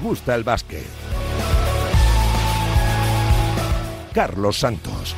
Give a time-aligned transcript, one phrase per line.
[0.00, 0.86] gusta el básquet.
[4.12, 5.14] Carlos Santos.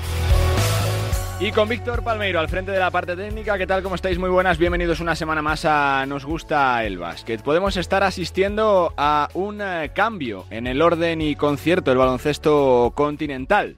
[1.41, 3.83] Y con Víctor Palmeiro al frente de la parte técnica, ¿qué tal?
[3.83, 4.17] ¿Cómo estáis?
[4.17, 7.43] Muy buenas, bienvenidos una semana más a Nos gusta el básquet.
[7.43, 13.77] Podemos estar asistiendo a un eh, cambio en el orden y concierto del baloncesto continental.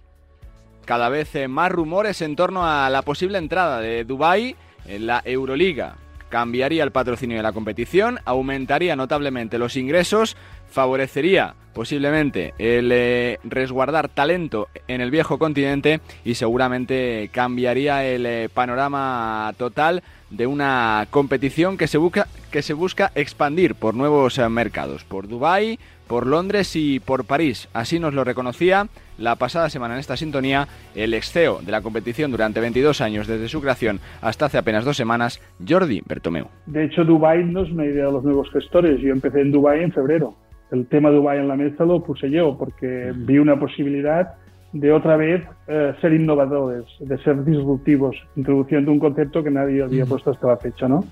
[0.85, 5.23] Cada vez eh, más rumores en torno a la posible entrada de Dubái en la
[5.25, 5.97] Euroliga.
[6.29, 10.37] Cambiaría el patrocinio de la competición, aumentaría notablemente los ingresos,
[10.69, 18.49] favorecería posiblemente el eh, resguardar talento en el viejo continente y seguramente cambiaría el eh,
[18.53, 24.49] panorama total de una competición que se busca que se busca expandir por nuevos eh,
[24.49, 27.69] mercados, por Dubái, por Londres y por París.
[27.73, 28.87] Así nos lo reconocía
[29.19, 33.27] la pasada semana en esta sintonía el ex CEO de la competición durante 22 años
[33.27, 36.47] desde su creación hasta hace apenas dos semanas, Jordi Bertomeu.
[36.67, 39.01] De hecho, Dubái no es una idea de los nuevos gestores.
[39.01, 40.37] Yo empecé en Dubái en febrero
[40.75, 44.35] el tema Dubai en la mesa lo puse yo porque vi una posibilidad
[44.73, 50.05] de otra vez eh, ser innovadores, de ser disruptivos, introduciendo un concepto que nadie había
[50.05, 51.05] puesto hasta la fecha, ¿no?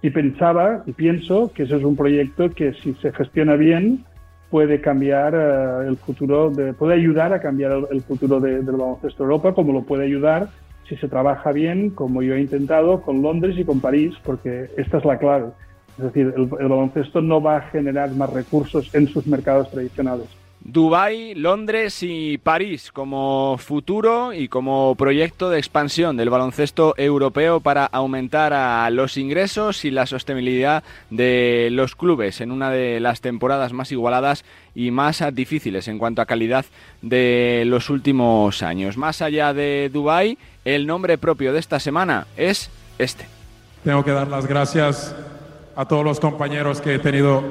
[0.00, 4.04] Y pensaba y pienso que ese es un proyecto que si se gestiona bien
[4.48, 9.30] puede cambiar eh, el futuro, de, puede ayudar a cambiar el, futuro del baloncesto de
[9.30, 10.48] Europa, como lo puede ayudar
[10.88, 14.98] si se trabaja bien, como yo he intentado, con Londres y con París, porque esta
[14.98, 15.50] es la clave
[15.98, 20.26] es decir, el, baloncesto no va a generar más recursos en sus mercados tradicionales.
[20.62, 27.86] Dubái, Londres y París como futuro y como proyecto de expansión del baloncesto europeo para
[27.86, 33.72] aumentar a los ingresos y la sostenibilidad de los clubes en una de las temporadas
[33.72, 36.66] más igualadas y más difíciles en cuanto a calidad
[37.00, 38.98] de los últimos años.
[38.98, 43.24] Más allá de Dubái, el nombre propio de esta semana es este.
[43.82, 45.16] Tengo que dar las gracias
[45.76, 47.42] a todos los compañeros que he tenido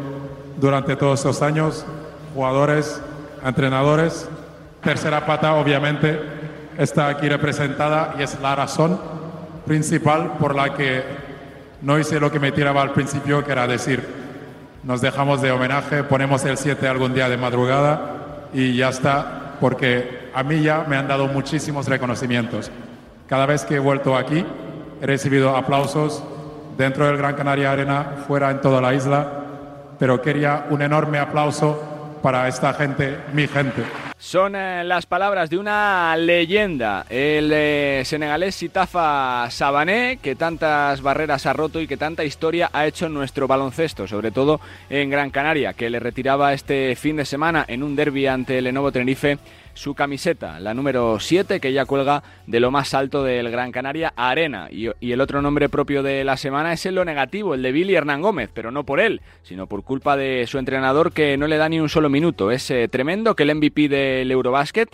[0.59, 1.85] durante todos estos años,
[2.34, 3.02] jugadores,
[3.46, 4.30] entrenadores.
[4.84, 6.19] Tercera pata, obviamente,
[6.78, 9.00] está aquí representada y es la razón
[9.66, 11.03] principal por la que
[11.81, 14.06] no hice lo que me tiraba al principio, que era decir,
[14.84, 20.30] nos dejamos de homenaje, ponemos el 7 algún día de madrugada y ya está, porque
[20.34, 22.72] a mí ya me han dado muchísimos reconocimientos.
[23.28, 24.46] Cada vez que he vuelto aquí,
[25.01, 26.24] he recibido aplausos,
[26.80, 29.44] dentro del Gran Canaria Arena, fuera en toda la isla,
[30.00, 33.84] pero quería un enorme aplauso para esta gente, mi gente.
[34.18, 41.46] Son eh, las palabras de una leyenda, el eh, senegalés Sitafa Sabané, que tantas barreras
[41.46, 45.32] ha roto y que tanta historia ha hecho en nuestro baloncesto, sobre todo en Gran
[45.32, 49.38] Canaria, que le retiraba este fin de semana en un derby ante el Lenovo Tenerife
[49.80, 54.12] su camiseta, la número 7, que ya cuelga de lo más alto del Gran Canaria,
[54.18, 54.68] Arena.
[54.70, 57.96] Y, el otro nombre propio de la semana es el lo negativo, el de Billy
[57.96, 61.56] Hernán Gómez, pero no por él, sino por culpa de su entrenador que no le
[61.56, 62.52] da ni un solo minuto.
[62.52, 64.90] Es eh, tremendo que el MVP del Eurobasket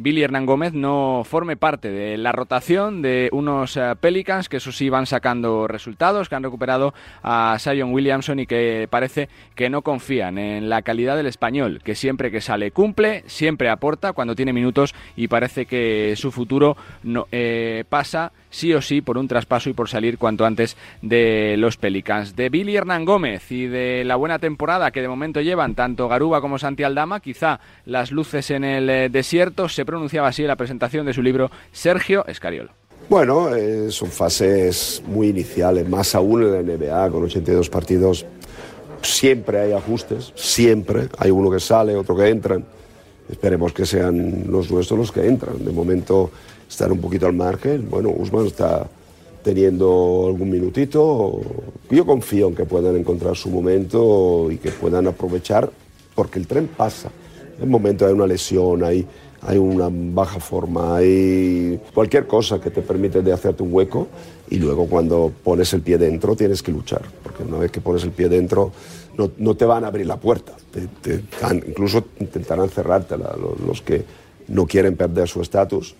[0.00, 4.72] Billy Hernán Gómez no forme parte de la rotación de unos eh, Pelicans que eso
[4.72, 9.82] sí van sacando resultados, que han recuperado a Sion Williamson y que parece que no
[9.82, 14.54] confían en la calidad del español, que siempre que sale cumple, siempre aporta cuando tiene
[14.54, 19.70] minutos y parece que su futuro no, eh, pasa sí o sí por un traspaso
[19.70, 22.36] y por salir cuanto antes de los Pelicans.
[22.36, 26.40] De Billy Hernán Gómez y de la buena temporada que de momento llevan tanto Garuba
[26.40, 30.56] como Santi Aldama, quizá las luces en el eh, desierto, se pronunciaba así en la
[30.56, 32.72] presentación de su libro Sergio Escariolo.
[33.08, 38.24] Bueno, eh, son fases muy iniciales, más aún en la NBA, con 82 partidos.
[39.02, 41.08] Siempre hay ajustes, siempre.
[41.18, 42.64] Hay uno que sale, otro que entran.
[43.28, 45.64] Esperemos que sean los nuestros los que entran.
[45.64, 46.30] De momento
[46.70, 47.90] estar un poquito al margen.
[47.90, 48.88] Bueno, Usman está
[49.42, 51.40] teniendo algún minutito.
[51.90, 55.70] Yo confío en que puedan encontrar su momento y que puedan aprovechar,
[56.14, 57.10] porque el tren pasa.
[57.56, 59.04] En el momento hay una lesión, hay,
[59.42, 64.06] hay una baja forma, hay cualquier cosa que te permite de hacerte un hueco
[64.48, 68.04] y luego cuando pones el pie dentro tienes que luchar, porque una vez que pones
[68.04, 68.72] el pie dentro
[69.18, 70.54] no, no te van a abrir la puerta,
[71.66, 73.16] incluso intentarán cerrarte
[73.66, 74.04] los que
[74.48, 75.94] no quieren perder su estatus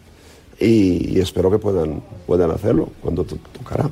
[0.60, 3.90] y, espero que puedan, puedan hacerlo cuando tocará.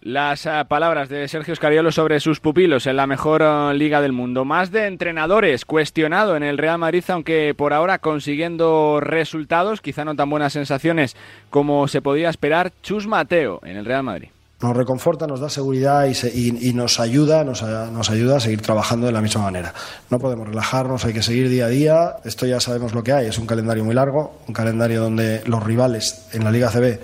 [0.00, 4.10] Las eh, palabras de Sergio Scariolo sobre sus pupilos en la mejor eh, liga del
[4.10, 4.44] mundo.
[4.44, 10.16] Más de entrenadores cuestionado en el Real Madrid, aunque por ahora consiguiendo resultados, quizá no
[10.16, 11.16] tan buenas sensaciones
[11.50, 12.72] como se podía esperar.
[12.82, 14.30] Chus Mateo en el Real Madrid
[14.62, 17.62] nos reconforta, nos da seguridad y, nos ayuda, nos,
[18.10, 19.74] ayuda a seguir trabajando de la misma manera.
[20.08, 22.16] No podemos relajarnos, hay que seguir día a día.
[22.24, 25.62] Esto ya sabemos lo que hay, es un calendario muy largo, un calendario donde los
[25.62, 27.00] rivales en la Liga CB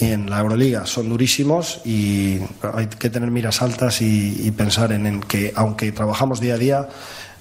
[0.00, 2.38] en la Euroliga son durísimos y
[2.74, 6.88] hay que tener miras altas y, pensar en, que aunque trabajamos día a día,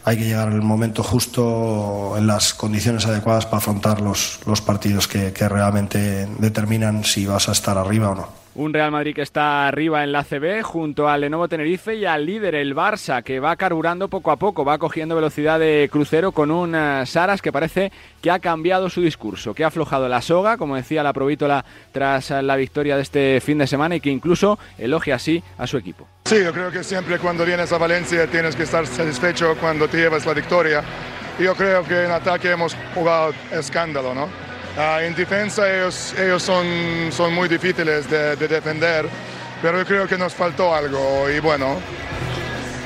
[0.03, 5.31] hay que llegar al momento justo en las condiciones adecuadas para afrontar los partidos que
[5.47, 8.40] realmente determinan si vas a estar arriba o no.
[8.53, 12.25] Un Real Madrid que está arriba en la CB junto al Lenovo Tenerife y al
[12.25, 16.51] líder, el Barça, que va carburando poco a poco, va cogiendo velocidad de crucero con
[16.51, 20.57] un eh, Saras que parece que ha cambiado su discurso, que ha aflojado la soga,
[20.57, 21.63] como decía la Provítola
[21.93, 25.65] tras eh, la victoria de este fin de semana y que incluso elogia así a
[25.65, 26.05] su equipo.
[26.25, 29.95] Sí, yo creo que siempre cuando vienes a Valencia tienes que estar satisfecho cuando te
[29.97, 30.83] llevas la victoria.
[31.39, 34.50] Yo creo que en ataque hemos jugado escándalo, ¿no?
[34.77, 36.65] Ah, en defensa ellos, ellos son,
[37.11, 39.05] son muy difíciles de, de defender,
[39.61, 41.77] pero yo creo que nos faltó algo y bueno,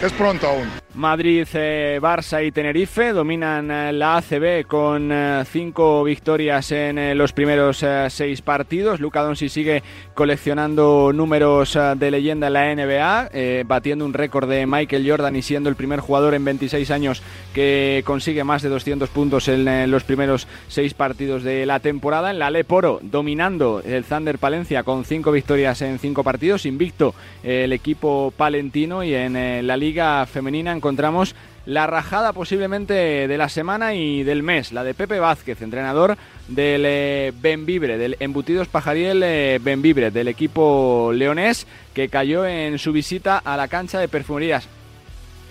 [0.02, 0.85] es pronto aún.
[0.96, 7.34] Madrid, eh, Barça y Tenerife dominan eh, la ACB con eh, cinco victorias en los
[7.34, 9.00] primeros seis partidos.
[9.00, 9.84] Luca Doncic sigue
[10.14, 15.70] coleccionando números de leyenda en la NBA, batiendo un récord de Michael Jordan y siendo
[15.70, 17.22] el primer jugador en 26 años
[17.54, 22.32] que consigue más de 200 puntos en los primeros seis partidos de la temporada.
[22.32, 27.14] En la Leporo, dominando el Thunder Palencia con cinco victorias en cinco partidos, invicto
[27.44, 31.34] el equipo palentino y en la Liga Femenina en encontramos
[31.66, 32.94] la rajada posiblemente
[33.28, 36.16] de la semana y del mes, la de Pepe Vázquez, entrenador
[36.48, 41.66] del eh, Benvibre, del Embutidos Pajariel eh, Benvibre, del equipo leonés,
[41.96, 44.68] que cayó en su visita a la cancha de perfumerías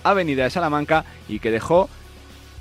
[0.04, 1.88] Avenida de Salamanca y que dejó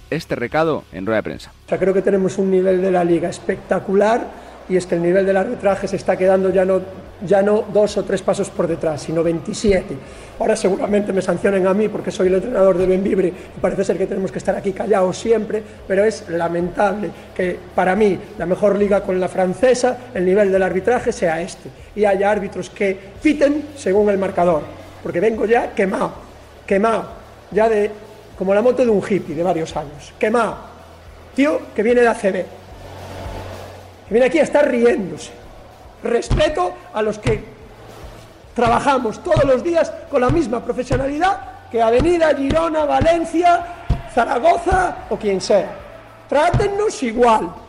[0.09, 1.51] este recado en rueda de prensa.
[1.67, 4.25] creo que tenemos un nivel de la liga espectacular
[4.67, 6.81] y es que el nivel del arbitraje se está quedando ya no,
[7.23, 9.95] ya no dos o tres pasos por detrás, sino 27.
[10.39, 13.97] Ahora seguramente me sancionen a mí porque soy el entrenador de Benvibre y parece ser
[13.97, 18.77] que tenemos que estar aquí callados siempre, pero es lamentable que para mí la mejor
[18.77, 23.69] liga con la francesa, el nivel del arbitraje sea este y haya árbitros que piten
[23.75, 24.63] según el marcador,
[25.01, 26.13] porque vengo ya quemado,
[26.65, 27.05] quemado,
[27.51, 27.91] ya de
[28.37, 30.57] como la moto de un hippie de varios años, quemado,
[31.35, 32.45] tío que viene de ACB
[34.13, 35.31] viene aquí a estar riéndose.
[36.03, 37.43] Respeto a los que
[38.53, 41.37] trabajamos todos los días con la misma profesionalidad
[41.71, 43.65] que Avenida, Girona, Valencia,
[44.13, 45.71] Zaragoza o quien sea.
[46.29, 47.62] Trátennos igual.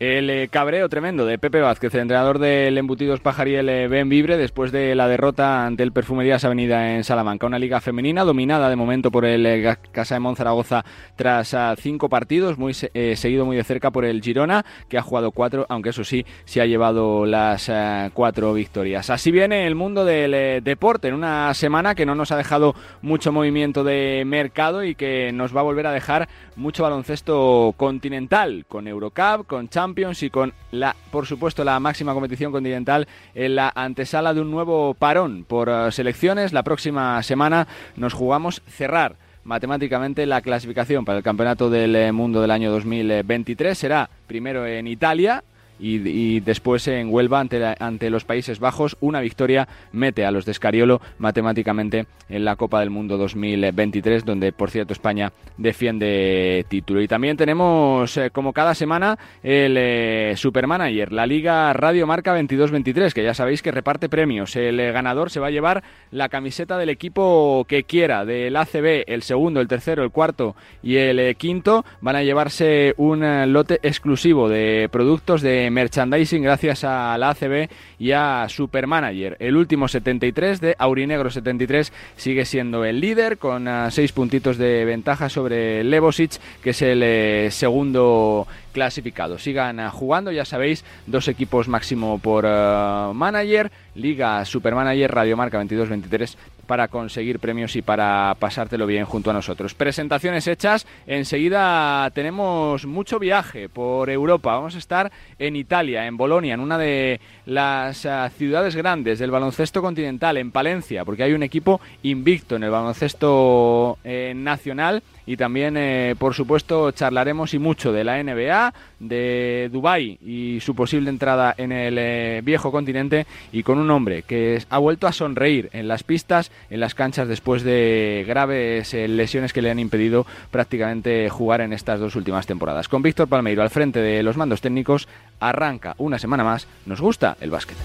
[0.00, 4.36] El eh, cabreo tremendo de Pepe Vázquez, el entrenador del Embutidos Pajariel eh, Ben Vibre,
[4.36, 7.48] después de la derrota ante el Perfumerías Avenida en Salamanca.
[7.48, 10.84] Una liga femenina dominada de momento por el eh, Casa de Monzaragoza
[11.16, 15.32] tras ah, cinco partidos, muy seguido muy de cerca por el Girona, que ha jugado
[15.32, 19.10] cuatro, aunque eso sí, se ha llevado las ah, cuatro victorias.
[19.10, 23.32] Así viene el mundo del deporte en una semana que no nos ha dejado mucho
[23.32, 28.86] movimiento de mercado y que nos va a volver a dejar mucho baloncesto continental, con
[28.86, 29.87] Eurocup, con Champions
[30.22, 34.94] y con la, por supuesto, la máxima competición continental en la antesala de un nuevo
[34.94, 36.52] parón por eh, selecciones.
[36.52, 42.40] La próxima semana nos jugamos cerrar matemáticamente la clasificación para el Campeonato del eh, Mundo
[42.40, 43.76] del año 2023.
[43.76, 45.42] Será primero en Italia,
[45.78, 50.52] y, después en Huelva ante, ante los Países Bajos una victoria mete a los de
[50.52, 57.00] Escariolo matemáticamente en la Copa del Mundo 2023 donde por cierto España defiende título.
[57.00, 63.12] Y también tenemos eh, como cada semana el eh, Supermanager la Liga Radio Marca 22-23
[63.12, 64.56] que ya sabéis que reparte premios.
[64.56, 69.04] El eh, ganador se va a llevar la camiseta del equipo que quiera del ACB
[69.06, 71.84] el segundo el tercero el cuarto y el quinto.
[72.00, 78.12] Van a llevarse un lote exclusivo de productos de merchandising gracias a la ACB y
[78.12, 79.36] a Supermanager.
[79.40, 84.84] El último 73 de Aurinegro 73 sigue siendo el líder con 6 ah, puntitos de
[84.84, 89.38] ventaja sobre Levosic, que es el eh, segundo clasificado.
[89.38, 95.62] Sigan ah, jugando, ya sabéis, dos equipos máximo por ah, manager, Liga Supermanager, Radio Marca
[95.62, 96.36] 22-23
[96.68, 99.74] para conseguir premios y para pasártelo bien junto a nosotros.
[99.74, 104.54] Presentaciones hechas, enseguida tenemos mucho viaje por Europa.
[104.54, 109.30] Vamos a estar en Italia, en Bolonia, en una de las ah, ciudades grandes del
[109.30, 115.36] baloncesto continental, en Palencia, porque hay un equipo invicto en el baloncesto eh, nacional y
[115.36, 121.10] también, eh, por supuesto, charlaremos y mucho de la NBA, de Dubai y su posible
[121.10, 125.68] entrada en el eh, viejo continente y con un hombre que ha vuelto a sonreír
[125.74, 130.24] en las pistas, en las canchas después de graves eh, lesiones que le han impedido
[130.50, 132.88] prácticamente jugar en estas dos últimas temporadas.
[132.88, 135.08] Con Víctor Palmeiro al frente de los mandos técnicos,
[135.40, 136.66] arranca una semana más.
[136.86, 137.76] Nos gusta el básquet.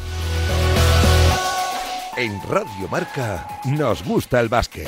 [2.15, 4.88] En Radio Marca nos gusta el básquet.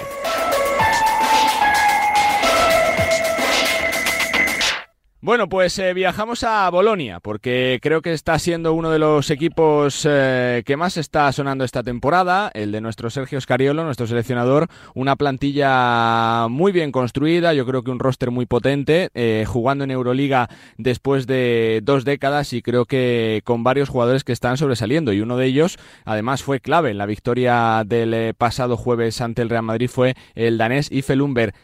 [5.26, 10.06] Bueno, pues eh, viajamos a Bolonia, porque creo que está siendo uno de los equipos
[10.08, 15.16] eh, que más está sonando esta temporada, el de nuestro Sergio Scariolo, nuestro seleccionador, una
[15.16, 20.48] plantilla muy bien construida, yo creo que un roster muy potente, eh, jugando en Euroliga
[20.78, 25.38] después de dos décadas y creo que con varios jugadores que están sobresaliendo, y uno
[25.38, 29.90] de ellos además fue clave en la victoria del pasado jueves ante el Real Madrid,
[29.90, 31.56] fue el danés Ife Lumber.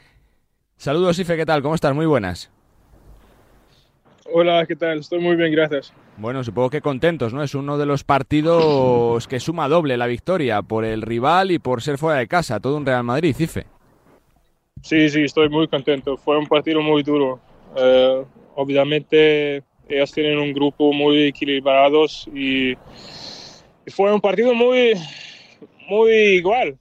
[0.78, 1.62] Saludos Ife, ¿qué tal?
[1.62, 1.94] ¿Cómo estás?
[1.94, 2.50] Muy buenas.
[4.34, 5.00] Hola, ¿qué tal?
[5.00, 5.94] Estoy muy bien, gracias.
[6.18, 7.44] Bueno, supongo que contentos, ¿no?
[7.44, 11.82] Es uno de los partidos que suma doble la victoria por el rival y por
[11.82, 13.66] ser fuera de casa, todo un Real Madrid, Cife.
[14.82, 16.18] Sí, sí, estoy muy contento.
[16.18, 17.40] Fue un partido muy duro.
[17.76, 18.24] Eh,
[18.56, 24.94] obviamente, ellos tienen un grupo muy equilibrados y, y fue un partido muy,
[25.88, 26.78] muy igual.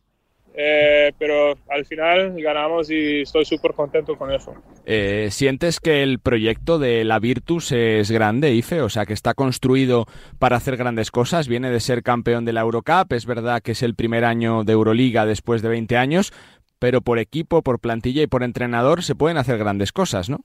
[0.55, 4.55] Eh, pero al final ganamos y estoy súper contento con eso.
[4.93, 8.83] Eh, ¿Sientes que el proyecto de la Virtus es grande, Ife?
[8.83, 10.07] O sea, que está construido
[10.41, 11.47] para hacer grandes cosas.
[11.47, 13.13] Viene de ser campeón de la Eurocup.
[13.13, 16.33] Es verdad que es el primer año de Euroliga después de 20 años.
[16.81, 20.41] Pero por equipo, por plantilla y por entrenador se pueden hacer grandes cosas, ¿no?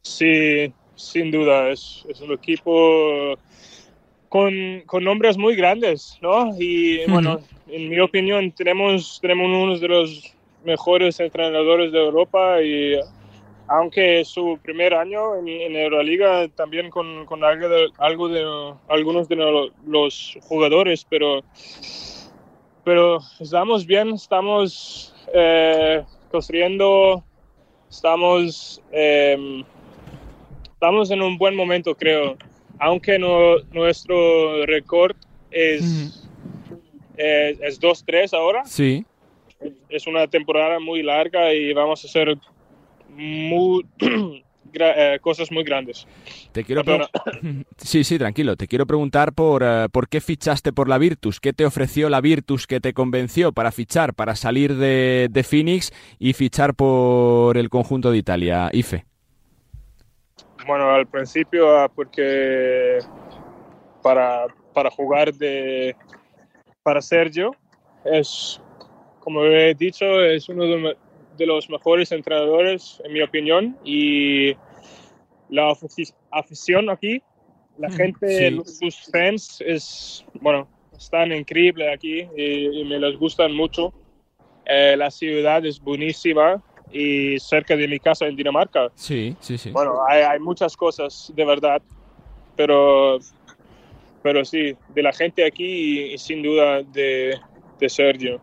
[0.00, 1.68] Sí, sin duda.
[1.68, 3.36] Es, es un equipo
[4.30, 6.56] con, con, nombres muy grandes, ¿no?
[6.58, 12.96] Y bueno, en mi opinión, tenemos, tenemos uno de los mejores entrenadores de Europa y
[13.68, 19.28] aunque su primer año en, en Euroliga, también con, con algo, de, algo de algunos
[19.28, 21.42] de los jugadores, pero,
[22.84, 27.24] pero estamos bien, estamos eh, construyendo,
[27.90, 29.64] estamos, eh,
[30.72, 32.36] estamos en un buen momento, creo.
[32.78, 35.16] Aunque no, nuestro récord
[35.50, 35.82] es...
[35.82, 36.26] Mm
[37.16, 38.64] eh, es 2-3 ahora.
[38.64, 39.04] Sí.
[39.88, 42.36] Es una temporada muy larga y vamos a hacer
[43.16, 43.86] muy,
[44.72, 46.06] eh, cosas muy grandes.
[46.52, 46.82] Te quiero
[47.76, 48.56] sí, sí, tranquilo.
[48.56, 51.40] Te quiero preguntar por, uh, por qué fichaste por la Virtus.
[51.40, 55.92] ¿Qué te ofreció la Virtus que te convenció para fichar, para salir de, de Phoenix
[56.18, 59.04] y fichar por el conjunto de Italia, IFE?
[60.66, 62.98] Bueno, al principio ah, porque
[64.02, 65.96] para, para jugar de,
[66.82, 67.50] para Sergio.
[68.04, 68.60] Es,
[69.18, 70.96] como he dicho, es uno de
[71.44, 74.54] los mejores entrenadores, en mi opinión, y
[75.50, 75.74] la
[76.30, 77.20] afición aquí,
[77.76, 78.62] la gente, sí.
[78.64, 80.66] sus fans, es, bueno,
[80.96, 83.92] están increíbles aquí y, y me les gustan mucho.
[84.64, 88.90] Eh, la ciudad es buenísima y cerca de mi casa en Dinamarca.
[88.94, 89.70] Sí, sí, sí.
[89.70, 91.82] Bueno, hay, hay muchas cosas de verdad,
[92.56, 93.18] pero
[94.22, 97.38] pero sí, de la gente aquí y, y sin duda de,
[97.78, 98.40] de Sergio.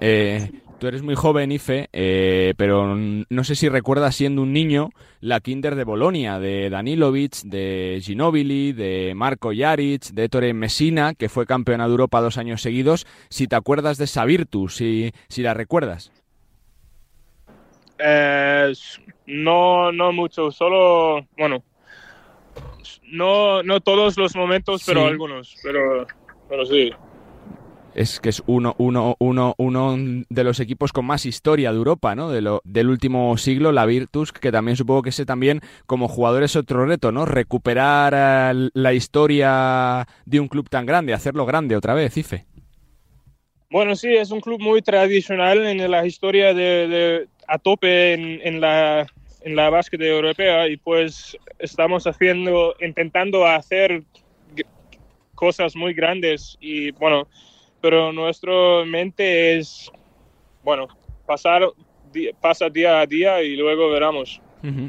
[0.00, 4.90] Eh, tú eres muy joven, Ife, eh, pero no sé si recuerdas siendo un niño
[5.20, 11.28] la Kinder de Bolonia, de Danilovic, de Ginobili, de Marco Jaric, de Ettore Messina, que
[11.28, 13.06] fue campeona de Europa dos años seguidos.
[13.30, 16.12] Si te acuerdas de esa Virtus, si, si la recuerdas.
[17.98, 18.72] Eh,
[19.26, 21.62] no, no mucho, solo, bueno,
[23.04, 25.06] no, no todos los momentos, pero sí.
[25.06, 26.06] algunos, pero,
[26.48, 26.92] pero sí.
[27.94, 29.96] Es que es uno, uno, uno, uno
[30.28, 32.28] de los equipos con más historia de Europa, ¿no?
[32.28, 36.42] De lo, del último siglo, la Virtus, que también supongo que ese también como jugador
[36.42, 37.24] es otro reto, ¿no?
[37.24, 42.46] Recuperar uh, la historia de un club tan grande, hacerlo grande otra vez, Ife.
[43.70, 48.60] Bueno, sí, es un club muy tradicional en la historia de, a tope en, en
[48.60, 49.06] la
[49.44, 54.02] en la básquet europea y pues estamos haciendo, intentando hacer
[55.34, 57.28] cosas muy grandes y bueno,
[57.84, 59.92] pero nuestra mente es,
[60.62, 60.88] bueno,
[61.26, 61.64] pasar,
[62.40, 64.40] pasa día a día y luego veremos.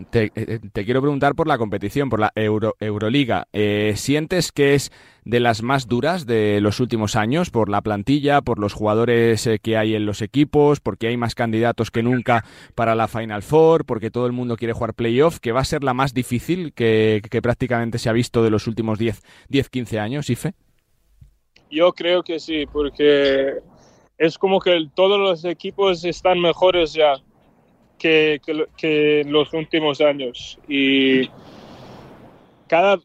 [0.10, 3.50] Te, eh, te, quiero preguntar por la competición, por la Euro, Euroliga.
[3.52, 4.94] Eh, ¿Sientes que es
[5.26, 9.60] de las más duras de los últimos años por la plantilla, por los jugadores eh,
[9.62, 13.84] que hay en los equipos, porque hay más candidatos que nunca para la Final Four,
[13.84, 17.22] porque todo el mundo quiere jugar playoff, que va a ser la más difícil que,
[17.30, 20.54] que prácticamente se ha visto de los últimos 10-15 años, Ife?
[21.70, 23.56] Yo creo que sí, porque
[24.18, 27.16] es como que todos los equipos están mejores ya
[27.98, 28.40] que,
[28.78, 30.60] que, los últimos años.
[30.68, 31.28] Y
[32.68, 33.00] cada,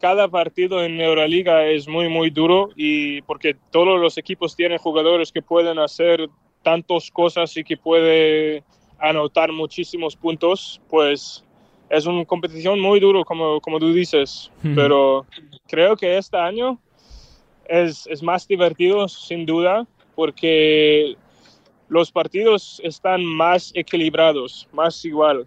[0.00, 5.30] cada partido en Euroliga es muy, muy duro y porque todos los equipos tienen jugadores
[5.32, 6.28] que pueden hacer
[6.62, 8.64] tantas cosas y que puede
[8.98, 11.44] anotar muchísimos puntos, pues
[11.88, 14.50] es una competición muy duro, como, como tú dices.
[14.62, 14.74] Mm.
[14.74, 15.26] Pero
[15.66, 16.78] creo que este año
[17.70, 21.16] es, es más divertido, sin duda, porque
[21.88, 25.46] los partidos están más equilibrados, más igual.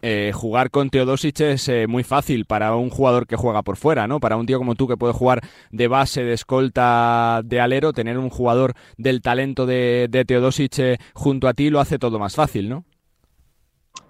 [0.00, 4.06] Eh, jugar con Teodosic es eh, muy fácil para un jugador que juega por fuera,
[4.06, 4.18] ¿no?
[4.18, 8.16] Para un tío como tú que puede jugar de base, de escolta, de alero, tener
[8.16, 12.34] un jugador del talento de, de Teodosic eh, junto a ti lo hace todo más
[12.34, 12.84] fácil, ¿no?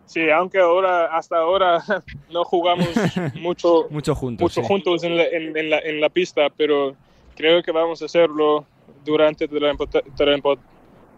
[0.09, 1.83] Sí, aunque ahora, hasta ahora
[2.31, 2.89] no jugamos
[3.35, 6.97] mucho, mucho juntos, mucho juntos en, la, en, la, en, la, pista, pero
[7.37, 8.65] creo que vamos a hacerlo
[9.05, 9.77] durante de la,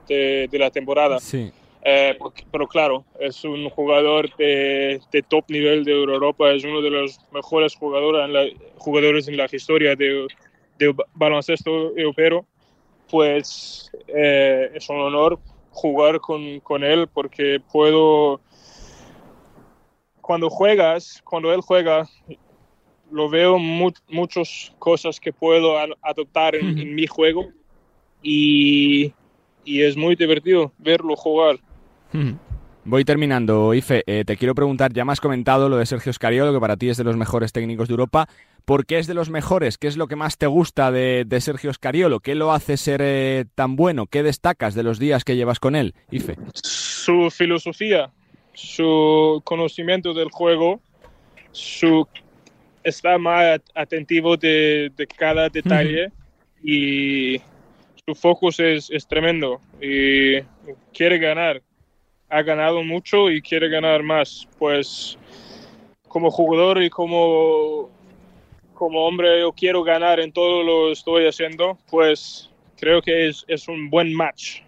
[0.09, 1.18] de, de la temporada.
[1.20, 1.52] Sí.
[1.82, 2.18] Eh,
[2.52, 7.18] pero claro, es un jugador de, de, top nivel de Europa, es uno de los
[7.32, 8.44] mejores jugadores en la,
[8.76, 10.26] jugadores en la historia de,
[10.78, 12.44] de baloncesto europeo.
[13.11, 15.38] Pues eh, es un honor
[15.70, 18.40] jugar con, con, él porque puedo,
[20.31, 22.09] cuando juegas, cuando él juega,
[23.11, 27.49] lo veo mu muchas cosas que puedo adoptar en, en mi juego
[28.23, 29.13] y,
[29.65, 31.59] y es muy divertido verlo jugar.
[32.85, 34.05] Voy terminando, Ife.
[34.07, 36.89] Eh, te quiero preguntar, ya me has comentado lo de Sergio Scariolo, que para ti
[36.91, 38.29] es de los mejores técnicos de Europa.
[38.65, 39.79] ¿Por qué es de los mejores?
[39.79, 42.21] ¿Qué es lo que más te gusta de, de Sergio Scariolo?
[42.21, 44.07] ¿Qué lo hace ser eh, tan bueno?
[44.07, 46.37] ¿Qué destacas de los días que llevas con él, Ife?
[46.55, 48.13] Su filosofía,
[48.52, 50.80] su conocimiento del juego,
[51.52, 52.07] su
[52.83, 56.11] está más atentivo de, de cada detalle
[56.62, 57.38] y
[58.07, 60.40] su focus es, es tremendo y
[60.92, 61.62] quiere ganar
[62.30, 64.49] ha ganado mucho y quiere ganar más.
[64.59, 65.19] Pues
[66.09, 67.90] como jugador y como,
[68.73, 73.45] como hombre yo quiero ganar en todo lo que estoy haciendo, pues creo que es,
[73.49, 74.62] es un buen match.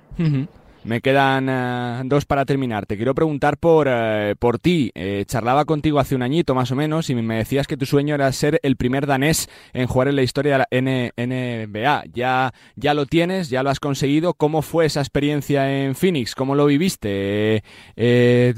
[0.84, 2.86] Me quedan uh, dos para terminar.
[2.86, 4.90] Te quiero preguntar por, uh, por ti.
[4.94, 8.14] Eh, charlaba contigo hace un añito más o menos y me decías que tu sueño
[8.14, 10.68] era ser el primer danés en jugar en la historia de la
[11.16, 12.04] NBA.
[12.12, 14.34] Ya, ya lo tienes, ya lo has conseguido.
[14.34, 16.34] ¿Cómo fue esa experiencia en Phoenix?
[16.34, 17.62] ¿Cómo lo viviste?
[17.96, 18.54] Eh,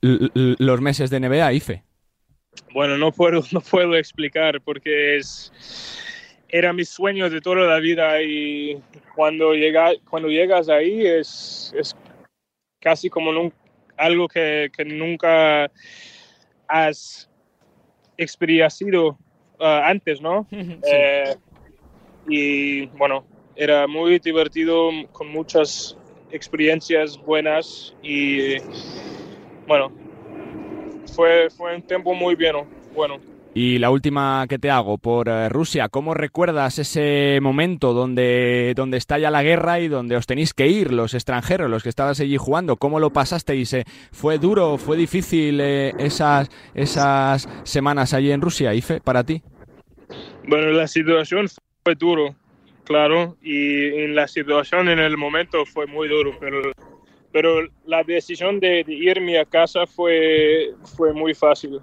[0.00, 1.84] los meses de NBA, IFE.
[2.72, 5.52] Bueno, no puedo, no puedo explicar porque es
[6.54, 8.80] era mi sueño de toda la vida y
[9.16, 11.96] cuando, llega, cuando llegas ahí es, es
[12.80, 13.50] casi como
[13.96, 15.68] algo que, que, nunca
[16.68, 17.28] has
[18.16, 19.18] experienciado
[19.58, 20.46] uh, antes, ¿no?
[20.52, 20.90] Sí.
[20.92, 21.34] Eh,
[22.28, 25.98] y bueno, era muy divertido, con muchas
[26.30, 28.58] experiencias buenas y
[29.66, 29.90] bueno,
[31.16, 32.64] fue, fue un tiempo muy bueno.
[32.94, 33.33] bueno.
[33.56, 38.96] Y la última que te hago por eh, Rusia, ¿cómo recuerdas ese momento donde, donde
[38.96, 42.36] estalla la guerra y donde os tenéis que ir los extranjeros, los que estabas allí
[42.36, 42.74] jugando?
[42.74, 43.72] ¿Cómo lo pasasteis?
[43.74, 49.40] Eh, ¿Fue duro, fue difícil eh, esas, esas semanas allí en Rusia, Ife, para ti?
[50.48, 51.46] Bueno, la situación
[51.84, 52.34] fue duro,
[52.82, 56.72] claro, y en la situación en el momento fue muy duro, pero,
[57.30, 61.80] pero la decisión de, de irme a casa fue, fue muy fácil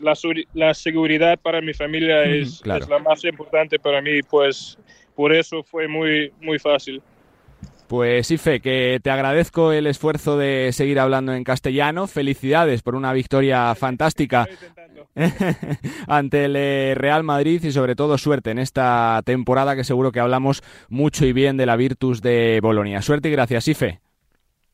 [0.00, 0.14] la,
[0.54, 2.84] la, seguridad para mi familia es, claro.
[2.84, 4.78] es, la más importante para mí, pues
[5.14, 7.02] por eso fue muy, muy fácil.
[7.92, 12.06] Pues Ife, que te agradezco el esfuerzo de seguir hablando en castellano.
[12.06, 14.48] Felicidades por una victoria fantástica
[16.06, 20.62] ante el Real Madrid y sobre todo suerte en esta temporada que seguro que hablamos
[20.88, 23.02] mucho y bien de la Virtus de Bolonia.
[23.02, 24.00] Suerte y gracias, Ife.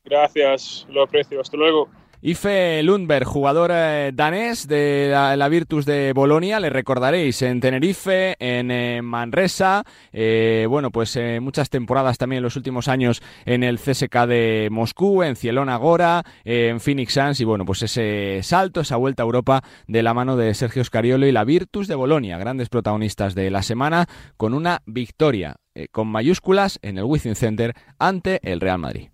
[0.05, 1.41] Gracias, lo aprecio.
[1.41, 1.89] Hasta luego.
[2.21, 8.73] Ife Lundberg, jugador eh, danés de la, Virtus de Bolonia, le recordaréis en Tenerife, en
[8.73, 14.27] eh, Manresa, eh, bueno, pues muchas temporadas también en los últimos años en el CSK
[14.27, 19.23] de Moscú, en Cielona Gora, en Phoenix Suns y bueno, pues ese salto, esa vuelta
[19.23, 23.37] a Europa de la mano de Sergio Scariolo y la Virtus de Bolonia, grandes protagonistas
[23.37, 25.57] de la semana con una victoria
[25.93, 29.11] con mayúsculas en el Wizzing Center ante el Real Madrid.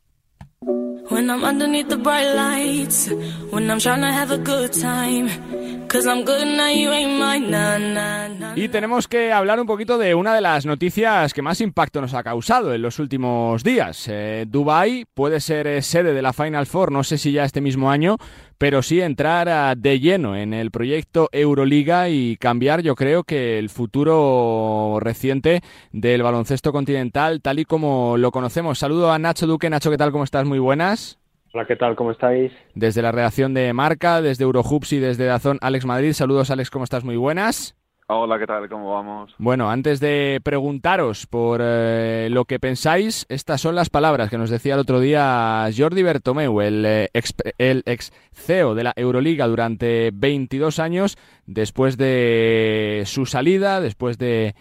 [1.11, 3.11] When I'm underneath the bright lights,
[3.51, 5.29] when I'm trying to have a good time.
[5.95, 8.55] Cause I'm good now, you ain't mine, nah, nah, nah.
[8.57, 12.14] Y tenemos que hablar un poquito de una de las noticias que más impacto nos
[12.14, 14.09] ha causado en los últimos días.
[14.09, 17.61] Eh, Dubai puede ser eh, sede de la Final Four, no sé si ya este
[17.61, 18.17] mismo año,
[18.59, 23.59] pero sí entrar a, de lleno en el proyecto Euroliga y cambiar, yo creo que
[23.59, 25.61] el futuro reciente
[25.93, 28.79] del baloncesto continental, tal y como lo conocemos.
[28.79, 29.71] Saludo a Nacho Duque.
[29.71, 30.12] Nacho, ¿qué tal?
[30.12, 30.45] ¿Cómo estás?
[30.45, 31.19] Muy buenas.
[31.53, 31.95] Hola, ¿qué tal?
[31.95, 32.53] ¿Cómo estáis?
[32.75, 36.12] Desde la redacción de Marca, desde Eurohoops y desde Dazón, Alex Madrid.
[36.12, 37.05] Saludos, Alex, ¿cómo estás?
[37.05, 37.77] Muy buenas.
[38.07, 38.69] Hola, ¿qué tal?
[38.69, 39.35] ¿Cómo vamos?
[39.38, 44.51] Bueno, antes de preguntaros por eh, lo que pensáis, estas son las palabras que nos
[44.51, 49.47] decía el otro día Jordi Bertomeu, el, eh, ex, el ex CEO de la Euroliga
[49.47, 54.55] durante 22 años, después de su salida, después de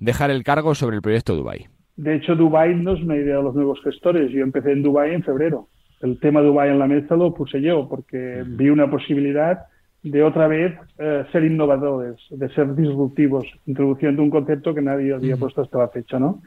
[0.00, 1.68] dejar el cargo sobre el proyecto Dubai.
[1.94, 4.32] De hecho, Dubai no es una idea de los nuevos gestores.
[4.32, 5.68] Yo empecé en Dubai en febrero.
[6.02, 9.66] el tema de Dubái en la mesa lo puse yo, porque vi una posibilidad
[10.10, 15.36] de otra vez eh, ser innovadores, de ser disruptivos, introduciendo un concepto que nadie había
[15.36, 16.42] puesto hasta la fecha, ¿no?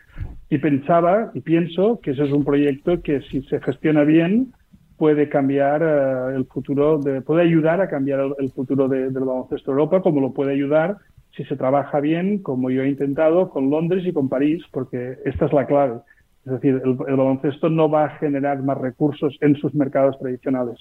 [0.50, 4.54] Y pensaba y pienso que ese es un proyecto que si se gestiona bien
[4.98, 9.76] puede cambiar eh, el futuro, de, puede ayudar a cambiar el, futuro del baloncesto de
[9.76, 10.98] Europa, como lo puede ayudar
[11.36, 15.46] si se trabaja bien, como yo he intentado, con Londres y con París, porque esta
[15.46, 16.00] es la clave.
[16.46, 20.80] Es decir, el, el baloncesto no va a generar más recursos en sus mercados tradicionales,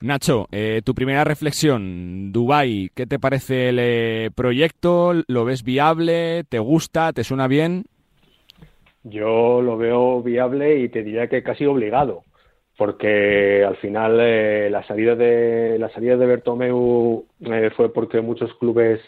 [0.00, 5.12] Nacho, eh, tu primera reflexión, Dubai, ¿qué te parece el eh, proyecto?
[5.28, 6.44] ¿Lo ves viable?
[6.48, 7.12] ¿Te gusta?
[7.12, 7.84] ¿Te suena bien?
[9.02, 12.22] Yo lo veo viable y te diría que casi obligado,
[12.76, 17.26] porque al final eh, la salida de la salida de Bertomeu
[17.76, 19.00] fue porque muchos clubes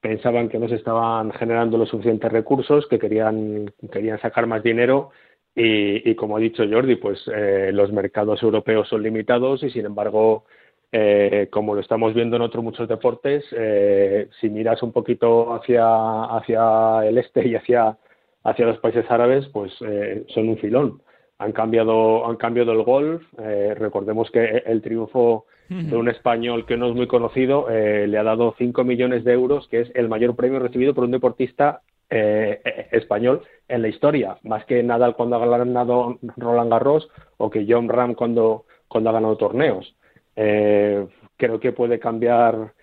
[0.00, 5.10] pensaban que no se estaban generando los suficientes recursos, que querían querían sacar más dinero
[5.54, 10.44] y, como ha dicho Jordi, pues eh, los mercados europeos son limitados y sin embargo,
[10.90, 16.24] eh, como lo estamos viendo en otros muchos deportes, eh, si miras un poquito hacia,
[16.24, 17.98] hacia el este y hacia,
[18.44, 19.72] hacia los países árabes, pues
[20.28, 21.02] son un filón.
[21.38, 23.22] Han cambiado, han cambiado el golf.
[23.36, 28.54] recordemos que el triunfo de un español que no es muy conocido le ha dado
[28.56, 31.82] 5 millones de euros, que es el mayor premio recibido por un deportista
[32.14, 37.64] eh, español en la historia, más que Nadal cuando ha ganado Roland Garros o que
[37.66, 39.96] John Ram cuando, cuando ha ganado torneos.
[40.36, 41.06] Eh,
[41.38, 42.74] creo que puede cambiar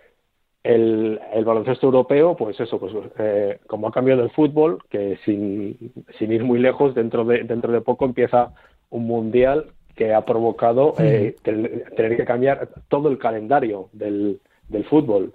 [0.63, 5.93] el, el, baloncesto europeo, pues eso, pues eh, como ha cambiado el fútbol, que sin,
[6.17, 8.53] sin, ir muy lejos, dentro de, dentro de poco empieza
[8.89, 14.39] un mundial que ha provocado eh, tener que cambiar todo el calendario del,
[14.69, 15.33] del fútbol.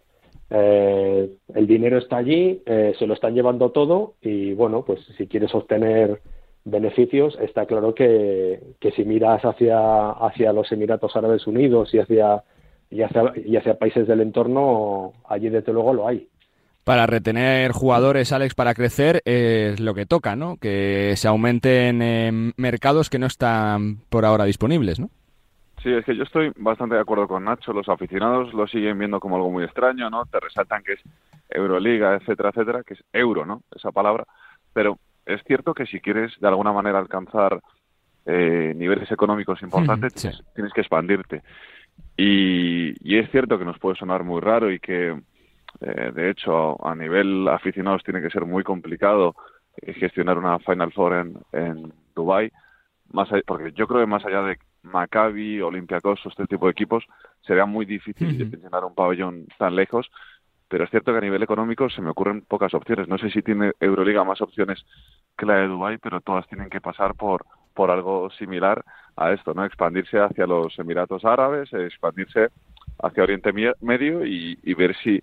[0.57, 5.27] Eh, el dinero está allí, eh, se lo están llevando todo y bueno, pues si
[5.27, 6.21] quieres obtener
[6.65, 12.45] beneficios, está claro que, que si miras hacia, hacia los Emiratos Árabes Unidos y hacia,
[12.89, 16.29] y hacia, y hacia países del entorno, allí desde luego lo hay
[16.85, 20.59] para retener jugadores, Alex, para crecer, es lo que toca, ¿no?
[20.59, 25.09] Que se aumenten en mercados que no están por ahora disponibles, ¿no?
[25.85, 27.75] Sí, es que yo estoy bastante de acuerdo con Nacho.
[27.75, 30.25] Los aficionados lo siguen viendo como algo muy extraño, ¿no?
[30.25, 31.01] Te resaltan que es
[31.51, 33.65] Euroliga, etcétera, etcétera, que es euro, ¿no?
[33.71, 34.25] Esa palabra.
[34.73, 37.61] Pero es cierto que si quieres de alguna manera alcanzar
[38.25, 40.15] eh, niveles económicos importantes,
[40.55, 41.43] tienes, que expandirte.
[42.17, 45.11] Y, y, es cierto que nos puede sonar muy raro y que,
[45.83, 49.37] eh, de hecho, a, nivel aficionados tiene que ser muy complicado
[49.83, 52.51] eh, gestionar una Final Four en, en Dubai
[53.13, 57.05] más porque yo creo que más allá de Maccabi, Olympiacos, este tipo de equipos,
[57.43, 60.11] sería muy difícil llenar un pabellón tan lejos,
[60.69, 63.09] pero es cierto que a nivel económico se me ocurren pocas opciones.
[63.09, 64.85] No sé si tiene Euroliga más opciones
[65.37, 67.45] que la de Dubai, pero todas tienen que pasar por
[67.75, 68.85] por algo similar
[69.17, 69.65] a esto, ¿no?
[69.65, 72.49] Expandirse hacia los Emiratos Árabes, expandirse
[73.03, 75.23] hacia Oriente Medio y, ver si eh,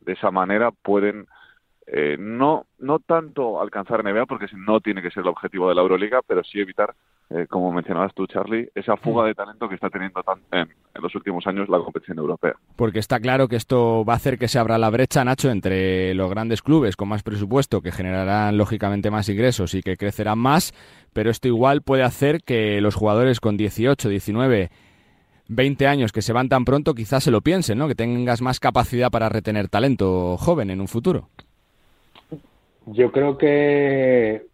[0.00, 1.26] de esa manera pueden
[1.86, 5.82] eh, no no tanto alcanzar NBA porque no tiene que ser el objetivo de la
[5.82, 6.94] Euroliga, pero sí evitar
[7.30, 9.26] eh, como mencionabas tú, Charlie, esa fuga mm.
[9.26, 10.68] de talento que está teniendo tan, en,
[11.02, 12.54] los últimos años la competición europea.
[12.74, 16.14] Porque está claro que esto va a hacer que se abra la brecha, Nacho, entre
[16.14, 20.72] los grandes clubes con más presupuesto, que generarán lógicamente más ingresos y que crecerán más,
[21.12, 24.70] pero esto igual puede hacer que los jugadores con 18, 19,
[25.48, 27.88] 20 años que se van tan pronto quizás se lo piensen, ¿no?
[27.88, 31.28] Que tengas más capacidad para retener talento joven en un futuro.
[32.92, 34.46] Yo creo que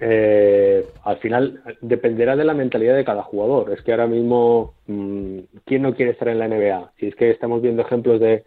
[0.00, 3.72] eh, al final dependerá de la mentalidad de cada jugador.
[3.72, 6.92] Es que ahora mismo, mm, ¿quién no quiere estar en la NBA?
[6.98, 8.44] Si es que estamos viendo ejemplos de,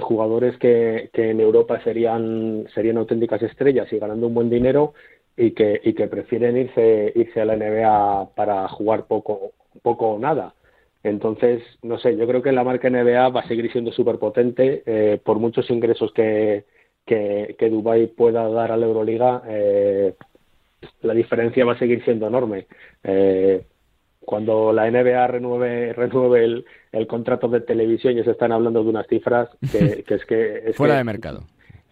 [0.00, 4.94] jugadores que, que, en Europa serían, serían auténticas estrellas y ganando un buen dinero
[5.36, 10.18] y que, y que prefieren irse, irse a la NBA para jugar poco, poco o
[10.18, 10.54] nada.
[11.02, 14.82] Entonces, no sé, yo creo que la marca NBA va a seguir siendo súper potente
[14.86, 16.64] eh, por muchos ingresos que
[17.06, 20.14] que, que Dubái pueda dar a la Euroliga, eh,
[21.02, 22.66] la diferencia va a seguir siendo enorme.
[23.02, 23.64] Eh,
[24.20, 28.90] cuando la NBA renueve, renueve el, el, contrato de televisión, ya se están hablando de
[28.90, 30.72] unas cifras que, que es que...
[30.74, 31.42] Fuera de mercado.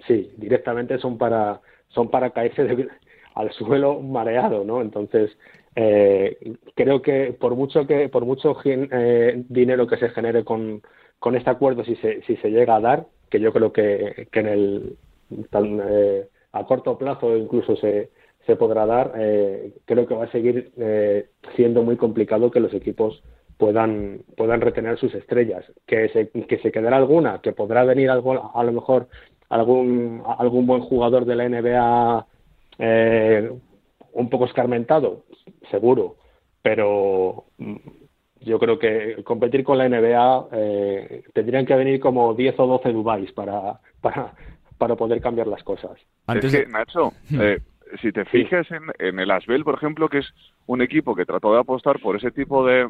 [0.06, 2.88] Sí, directamente son para, son para caerse
[3.34, 4.80] al suelo mareado, ¿no?
[4.80, 5.30] Entonces,
[5.74, 6.36] eh,
[6.74, 10.82] creo que por mucho que por mucho eh, dinero que se genere con,
[11.18, 14.40] con este acuerdo, si se, si se llega a dar, que yo creo que, que
[14.40, 14.96] en el
[15.30, 18.10] eh, a corto plazo incluso se,
[18.46, 22.72] se podrá dar, eh, creo que va a seguir eh, siendo muy complicado que los
[22.72, 23.22] equipos
[23.58, 28.52] puedan puedan retener sus estrellas, que se, que se quedará alguna, que podrá venir algo,
[28.54, 29.08] a lo mejor
[29.48, 32.26] algún algún buen jugador de la NBA
[34.12, 35.24] un poco escarmentado,
[35.70, 36.16] seguro,
[36.62, 37.44] pero
[38.40, 42.92] yo creo que competir con la NBA eh, tendrían que venir como 10 o 12
[42.92, 44.32] Dubais para, para,
[44.76, 45.92] para poder cambiar las cosas.
[46.26, 47.40] Antes es que, Nacho, hmm.
[47.40, 47.58] eh,
[48.00, 50.34] si te fijas en, el Asbel, por ejemplo, que es
[50.66, 52.88] un equipo que trató de apostar por ese tipo de,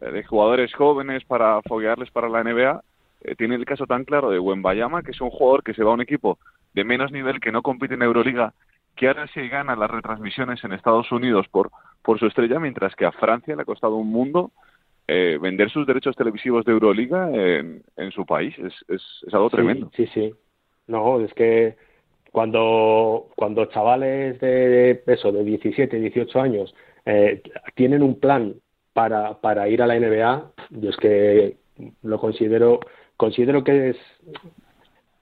[0.00, 2.82] de jugadores jóvenes para foguearles para la NBA,
[3.22, 5.90] eh, tiene el caso tan claro de Wembayama, que es un jugador que se va
[5.90, 6.38] a un equipo
[6.74, 8.54] de menos nivel que no compite en Euroliga,
[8.94, 11.70] que ahora se gana las retransmisiones en Estados Unidos por,
[12.02, 14.52] por su estrella, mientras que a Francia le ha costado un mundo
[15.08, 18.54] eh, vender sus derechos televisivos de Euroliga en, en su país.
[18.58, 19.90] Es, es, algo tremendo.
[19.96, 20.32] Sí, sí.
[20.86, 21.76] No, es que
[22.30, 26.74] cuando, cuando chavales de eso, de 17, 18 años,
[27.06, 27.42] eh,
[27.74, 28.54] tienen un plan
[28.92, 31.56] para, para ir a la NBA, yo es que
[32.02, 32.80] lo considero
[33.16, 33.96] considero que es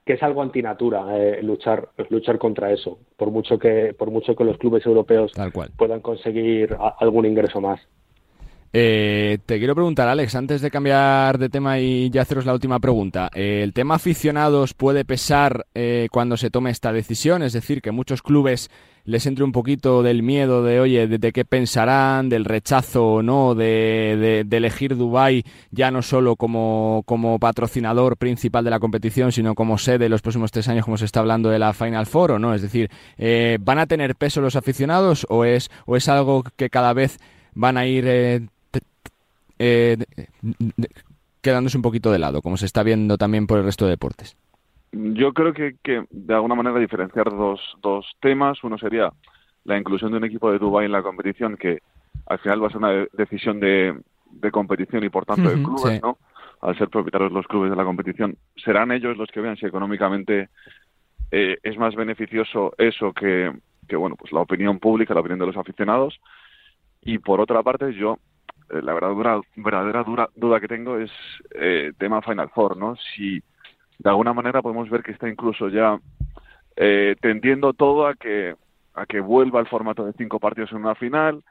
[0.04, 4.44] que es algo antinatura eh, luchar luchar contra eso por mucho que por mucho que
[4.44, 5.32] los clubes europeos
[5.76, 7.80] puedan conseguir algún ingreso más
[8.78, 12.78] eh, te quiero preguntar, Alex, antes de cambiar de tema y ya haceros la última
[12.78, 13.30] pregunta.
[13.34, 17.42] Eh, ¿El tema aficionados puede pesar eh, cuando se tome esta decisión?
[17.42, 18.68] Es decir, que muchos clubes
[19.06, 23.54] les entre un poquito del miedo de, oye, de, qué pensarán, del rechazo o no,
[23.54, 29.78] de, elegir Dubai ya no solo como, como patrocinador principal de la competición, sino como
[29.78, 32.52] sede los próximos tres años, como se está hablando de la Final Four, o no?
[32.52, 32.90] Es decir,
[33.60, 37.18] ¿van a tener peso los aficionados o es, o es algo que cada vez
[37.54, 38.50] van a ir
[39.58, 39.96] eh,
[41.40, 44.36] quedándose un poquito de lado, como se está viendo también por el resto de deportes?
[44.92, 48.62] Yo creo que, que de alguna manera diferenciar dos, dos temas.
[48.64, 49.12] Uno sería
[49.64, 51.80] la inclusión de un equipo de Dubái en la competición, que
[52.26, 53.94] al final va a ser una decisión de,
[54.30, 56.18] de competición y por tanto de clubes, ¿no?
[56.60, 60.48] Al ser propietarios los clubes de la competición, serán ellos los que vean si económicamente
[61.30, 63.52] eh, es más beneficioso eso que,
[63.86, 66.18] que, bueno, pues la opinión pública, la opinión de los aficionados.
[67.02, 68.18] Y por otra parte, yo
[68.70, 71.10] la verdadera, verdadera dura, duda que tengo es
[71.54, 72.96] eh, tema Final Four, ¿no?
[72.96, 73.42] Si
[73.98, 75.98] de alguna manera podemos ver que está incluso ya
[76.76, 78.54] eh, tendiendo todo a que
[78.94, 81.42] a que vuelva el formato de cinco partidos en una final.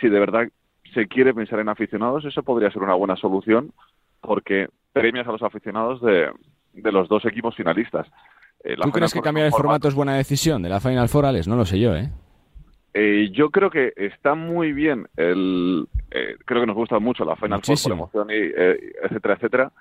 [0.00, 0.48] Si de verdad
[0.94, 3.72] se quiere pensar en aficionados, eso podría ser una buena solución
[4.20, 6.30] porque premias a los aficionados de,
[6.72, 8.06] de los dos equipos finalistas.
[8.64, 11.46] Eh, ¿Tú crees que cambiar el formato es buena decisión de la Final Four, Alex?
[11.46, 12.10] No lo sé yo, ¿eh?
[12.96, 17.34] Eh, yo creo que está muy bien el eh, creo que nos gusta mucho la
[17.34, 19.72] Final Four por emoción y eh, etcétera etcétera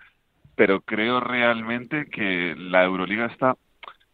[0.56, 3.56] pero creo realmente que la Euroliga está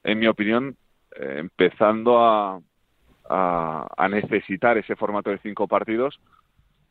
[0.03, 0.75] en mi opinión
[1.15, 2.59] empezando a,
[3.29, 6.19] a, necesitar ese formato de cinco partidos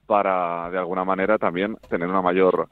[0.06, 2.68] para de alguna manera también tener una mayor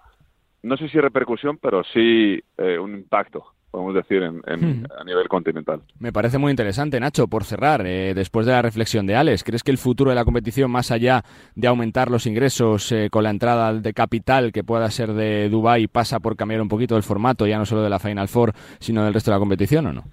[0.62, 5.80] no sé si repercusión pero sí un impacto podemos decir, en, a nivel continental.
[5.98, 7.28] Me parece muy interesante, Nacho.
[7.28, 10.24] Por cerrar, eh, después de la reflexión de Alex, ¿crees que el futuro de la
[10.24, 11.22] competición, más allá
[11.54, 15.88] de aumentar los ingresos eh, con la entrada de capital que pueda ser de Dubai
[15.88, 19.04] pasa por cambiar un poquito el formato, ya no solo de la Final Four, sino
[19.04, 20.04] del resto de la competición o no?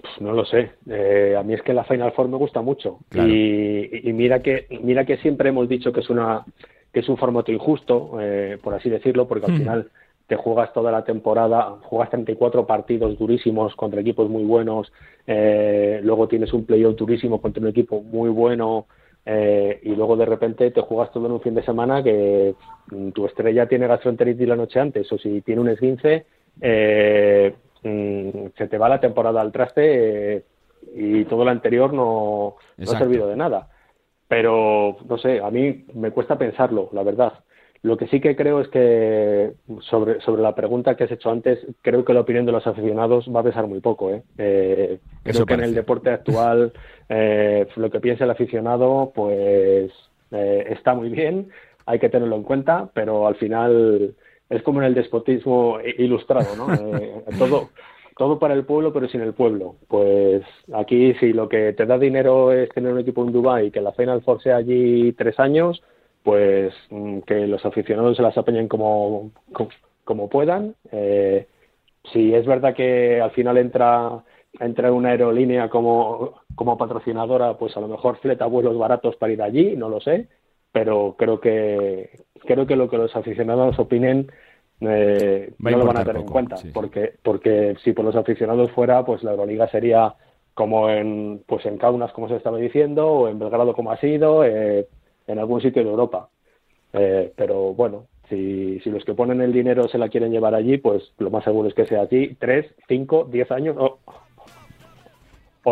[0.00, 0.72] Pues no lo sé.
[0.88, 2.98] Eh, a mí es que la Final Four me gusta mucho.
[3.14, 6.44] Y, mira que mira que siempre hemos dicho que es una
[6.92, 8.12] que es un formato injusto,
[8.62, 9.90] por así decirlo, porque al final
[10.26, 14.92] te juegas toda la temporada, juegas 34 partidos durísimos contra equipos muy buenos,
[15.26, 18.86] eh, luego tienes un playoff durísimo contra un equipo muy bueno
[19.24, 22.54] eh, y luego de repente te juegas todo en un fin de semana que
[22.90, 26.26] mm, tu estrella tiene gastroenteritis la noche antes o si tiene un esguince
[26.60, 30.44] eh, mm, se te va la temporada al traste
[30.94, 33.68] y todo lo anterior no, no ha servido de nada.
[34.28, 37.32] Pero, no sé, a mí me cuesta pensarlo, la verdad.
[37.86, 41.64] Lo que sí que creo es que sobre, sobre la pregunta que has hecho antes,
[41.82, 44.10] creo que la opinión de los aficionados va a pesar muy poco.
[44.10, 44.24] ¿eh?
[44.38, 46.72] eh creo que en el deporte actual
[47.08, 49.92] eh, lo que piensa el aficionado pues
[50.32, 51.50] eh, está muy bien,
[51.86, 54.16] hay que tenerlo en cuenta, pero al final
[54.50, 56.66] es como en el despotismo ilustrado, ¿no?
[57.38, 57.68] todo,
[58.16, 59.76] todo para el pueblo, pero sin el pueblo.
[59.86, 60.42] Pues
[60.74, 63.80] aquí si lo que te da dinero es tener un equipo en Dubai y que
[63.80, 65.84] la Final Four sea allí tres años,
[66.26, 69.30] pues mm, que los aficionados se las apañen como,
[70.02, 70.74] como, puedan.
[70.90, 71.46] Eh,
[72.12, 74.24] si es verdad que al final entra
[74.58, 79.40] entra una aerolínea como, como patrocinadora, pues a lo mejor fleta vuelos baratos para ir
[79.40, 80.26] allí, no lo sé,
[80.72, 82.10] pero creo que
[82.40, 84.32] creo que lo que los aficionados opinen
[84.80, 89.04] eh, no lo van a tener en cuenta, porque porque si por los aficionados fuera,
[89.04, 90.16] pues la Euroliga sería
[90.54, 94.42] como en pues en Kaunas como se estaba diciendo o en Belgrado como ha sido,
[94.44, 94.88] eh,
[95.26, 96.28] en algún sitio de Europa.
[96.92, 100.78] Eh, pero bueno, si, si los que ponen el dinero se la quieren llevar allí,
[100.78, 103.76] pues lo más seguro es que sea allí tres, cinco, diez años.
[103.78, 103.98] o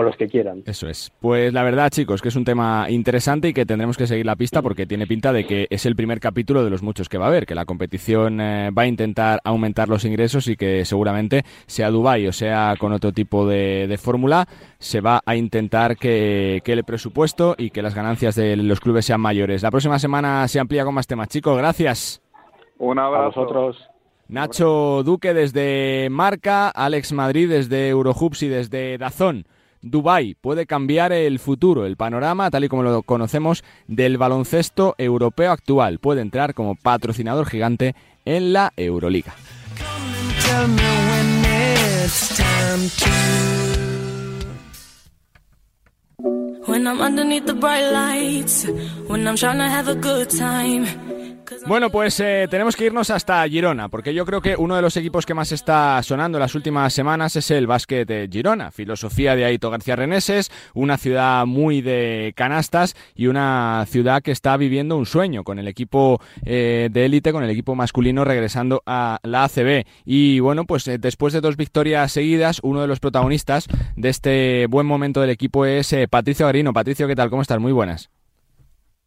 [0.02, 0.62] los que quieran.
[0.66, 1.12] Eso es.
[1.20, 4.36] Pues la verdad, chicos, que es un tema interesante y que tendremos que seguir la
[4.36, 7.26] pista porque tiene pinta de que es el primer capítulo de los muchos que va
[7.26, 11.44] a haber, que la competición eh, va a intentar aumentar los ingresos y que seguramente
[11.66, 14.46] sea Dubai o sea con otro tipo de, de fórmula,
[14.78, 19.04] se va a intentar que, que, el presupuesto y que las ganancias de los clubes
[19.06, 19.62] sean mayores.
[19.62, 21.28] La próxima semana se amplía con más temas.
[21.28, 22.20] Chicos, gracias.
[22.78, 23.24] Un abrazo.
[23.24, 23.90] A vosotros.
[24.28, 29.46] Nacho Duque desde Marca, Alex Madrid desde Eurohoops y desde Dazón.
[29.84, 35.52] Dubai puede cambiar el futuro, el panorama, tal y como lo conocemos, del baloncesto europeo
[35.52, 35.98] actual.
[35.98, 37.94] Puede entrar como patrocinador gigante
[38.24, 39.34] en la Euroliga.
[51.66, 54.96] Bueno, pues eh, tenemos que irnos hasta Girona, porque yo creo que uno de los
[54.96, 58.70] equipos que más está sonando en las últimas semanas es el básquet de Girona.
[58.70, 64.56] Filosofía de Aito García Reneses, una ciudad muy de canastas y una ciudad que está
[64.56, 69.18] viviendo un sueño con el equipo eh, de élite, con el equipo masculino regresando a
[69.22, 69.86] la ACB.
[70.04, 74.66] Y bueno, pues eh, después de dos victorias seguidas, uno de los protagonistas de este
[74.68, 76.72] buen momento del equipo es eh, Patricio Garino.
[76.72, 77.30] Patricio, ¿qué tal?
[77.30, 77.60] ¿Cómo estás?
[77.60, 78.10] Muy buenas.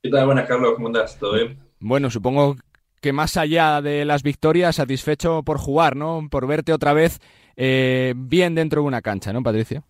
[0.01, 0.25] ¿Qué tal?
[0.25, 0.73] Buenas, Carlos.
[0.75, 1.17] ¿Cómo estás?
[1.17, 1.66] ¿Todo bien?
[1.79, 2.55] Bueno, supongo
[3.01, 6.27] que más allá de las victorias, satisfecho por jugar, ¿no?
[6.29, 7.19] Por verte otra vez
[7.55, 9.83] eh, bien dentro de una cancha, ¿no, Patricio?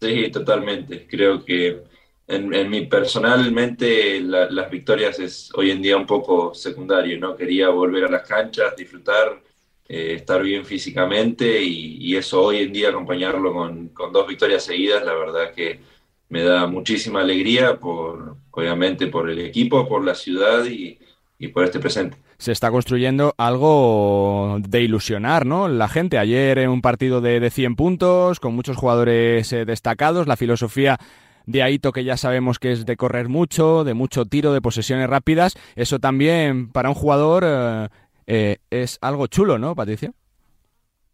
[0.00, 1.06] Sí, totalmente.
[1.08, 1.82] Creo que
[2.26, 7.36] en, mi personalmente la, las victorias es hoy en día un poco secundario, ¿no?
[7.36, 9.40] Quería volver a las canchas, disfrutar,
[9.88, 14.62] eh, estar bien físicamente y, y, eso hoy en día acompañarlo con, con dos victorias
[14.62, 15.80] seguidas, la verdad que
[16.28, 20.98] me da muchísima alegría por, obviamente, por el equipo, por la ciudad y,
[21.38, 22.16] y por este presente.
[22.38, 25.68] Se está construyendo algo de ilusionar, ¿no?
[25.68, 30.26] La gente, ayer en un partido de, de 100 puntos, con muchos jugadores eh, destacados,
[30.26, 30.98] la filosofía
[31.46, 35.08] de Aito que ya sabemos que es de correr mucho, de mucho tiro, de posesiones
[35.08, 37.88] rápidas, eso también para un jugador eh,
[38.26, 40.12] eh, es algo chulo, ¿no, Patricio?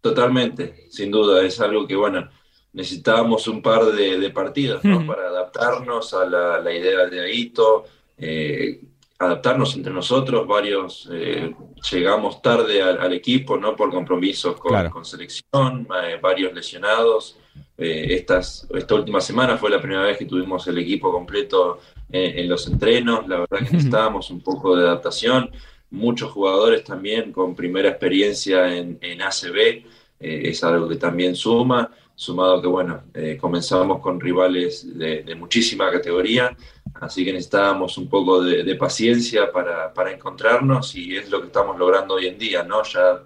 [0.00, 2.28] Totalmente, sin duda, es algo que, bueno,
[2.74, 5.00] necesitábamos un par de, de partidos ¿no?
[5.00, 5.06] mm.
[5.06, 7.84] para adaptarnos a la, la, idea de Aito,
[8.18, 8.80] eh,
[9.18, 10.46] adaptarnos entre nosotros.
[10.46, 11.54] Varios eh,
[11.90, 13.76] llegamos tarde al, al, equipo ¿no?
[13.76, 14.90] por compromisos con, claro.
[14.90, 17.38] con selección, eh, varios lesionados.
[17.76, 22.48] Estas, esta última semana fue la primera vez que tuvimos el equipo completo en, en
[22.48, 23.26] los entrenos.
[23.26, 25.50] La verdad que necesitábamos un poco de adaptación.
[25.90, 29.84] Muchos jugadores también con primera experiencia en, en ACB.
[30.20, 36.56] es algo que también suma sumado que, bueno, eh, comenzamos con rivales de, muchísima categoría,
[36.94, 41.78] así que necesitábamos un poco de, paciencia para, para, encontrarnos y es lo que estamos
[41.78, 42.82] logrando hoy en día, ¿no?
[42.84, 43.22] Ya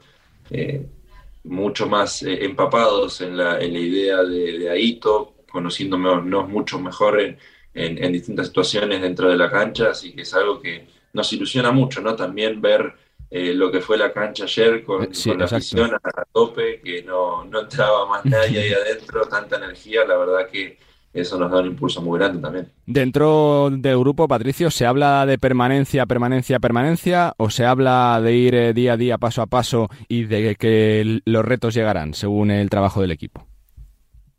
[0.51, 0.87] eh,
[1.45, 7.21] mucho más eh, empapados en la, en la, idea de, de Aito, conociéndonos mucho mejor
[7.75, 12.01] en distintas situaciones dentro de la cancha, así que es algo que nos ilusiona mucho,
[12.01, 12.17] ¿no?
[12.17, 12.95] También ver
[13.31, 16.81] eh, lo que fue la cancha ayer con, sí, con la afición a, a, tope,
[16.81, 20.79] que no, no entraba más nadie ahí adentro, tanta energía, la verdad que
[21.13, 22.71] eso nos da un impulso muy grande también.
[22.87, 28.55] Dentro del grupo, Patricio, ¿se habla de permanencia, permanencia, permanencia o se habla de ir
[28.55, 32.71] eh, día a día, paso a paso y de que los retos llegarán según el
[32.71, 33.47] trabajo del equipo?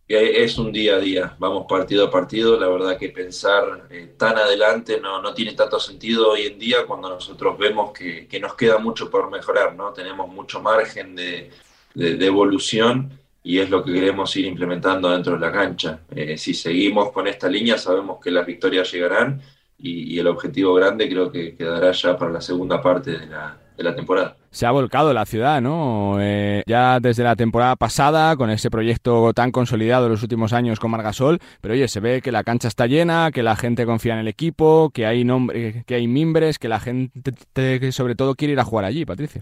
[0.09, 4.37] Es un día a día, vamos partido a partido, la verdad que pensar eh, tan
[4.37, 8.55] adelante no, no, tiene tanto sentido hoy en día cuando nosotros vemos que, que nos
[8.55, 9.93] queda mucho por mejorar, ¿no?
[9.93, 11.51] Tenemos mucho margen de,
[11.93, 13.11] de, evolución
[13.43, 15.99] y es lo que queremos ir implementando dentro de la cancha.
[16.09, 19.41] Eh, si seguimos con esta línea sabemos que las victorias llegarán
[19.77, 23.85] y el objetivo grande creo que quedará ya para la segunda parte de la, de
[23.85, 24.35] la temporada.
[24.51, 26.17] Se ha volcado la ciudad, ¿no?
[26.19, 30.81] Eh, ya desde la temporada pasada, con ese proyecto tan consolidado en los últimos años
[30.81, 34.13] con Margasol, pero oye, se ve que la cancha está llena, que la gente confía
[34.13, 37.21] en el equipo, que hay nombre, que hay mimbres, que la gente
[37.53, 39.41] que sobre todo quiere ir a jugar allí, Patricio.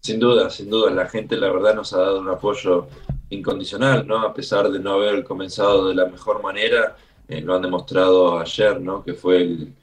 [0.00, 2.86] Sin duda, sin duda, la gente la verdad nos ha dado un apoyo
[3.28, 4.20] incondicional, ¿no?
[4.20, 6.96] A pesar de no haber comenzado de la mejor manera,
[7.28, 9.04] eh, lo han demostrado ayer, ¿no?
[9.04, 9.74] Que fue el,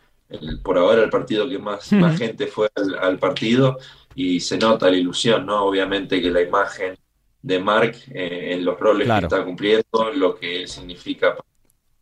[0.42, 2.00] el, por ahora el partido que más, uh -huh.
[2.00, 3.78] más gente fue al, al, partido
[4.16, 5.66] y se nota la ilusión, ¿no?
[5.66, 6.98] Obviamente que la imagen
[7.42, 9.28] de Marc eh, en los roles claro.
[9.28, 11.48] que está cumpliendo, lo que él significa para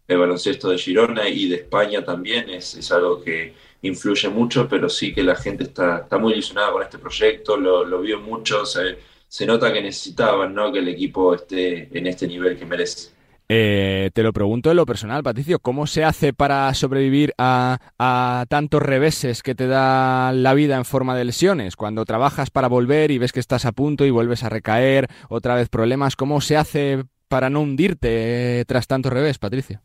[0.07, 4.89] el baloncesto de Girona y de España también, es, es algo que influye mucho, pero
[4.89, 8.65] sí que la gente está, está muy ilusionada con este proyecto, lo, lo vio mucho,
[8.65, 10.71] se, se nota que necesitaban ¿no?
[10.71, 13.11] que el equipo esté en este nivel que merece.
[13.53, 18.45] Eh, te lo pregunto en lo personal, Patricio, ¿cómo se hace para sobrevivir a, a,
[18.47, 21.75] tantos reveses que te da la vida en forma de lesiones?
[21.75, 25.55] Cuando trabajas para volver y ves que estás a punto y vuelves a recaer, otra
[25.55, 29.81] vez problemas, ¿cómo se hace para no hundirte tras tanto revés, Patricio?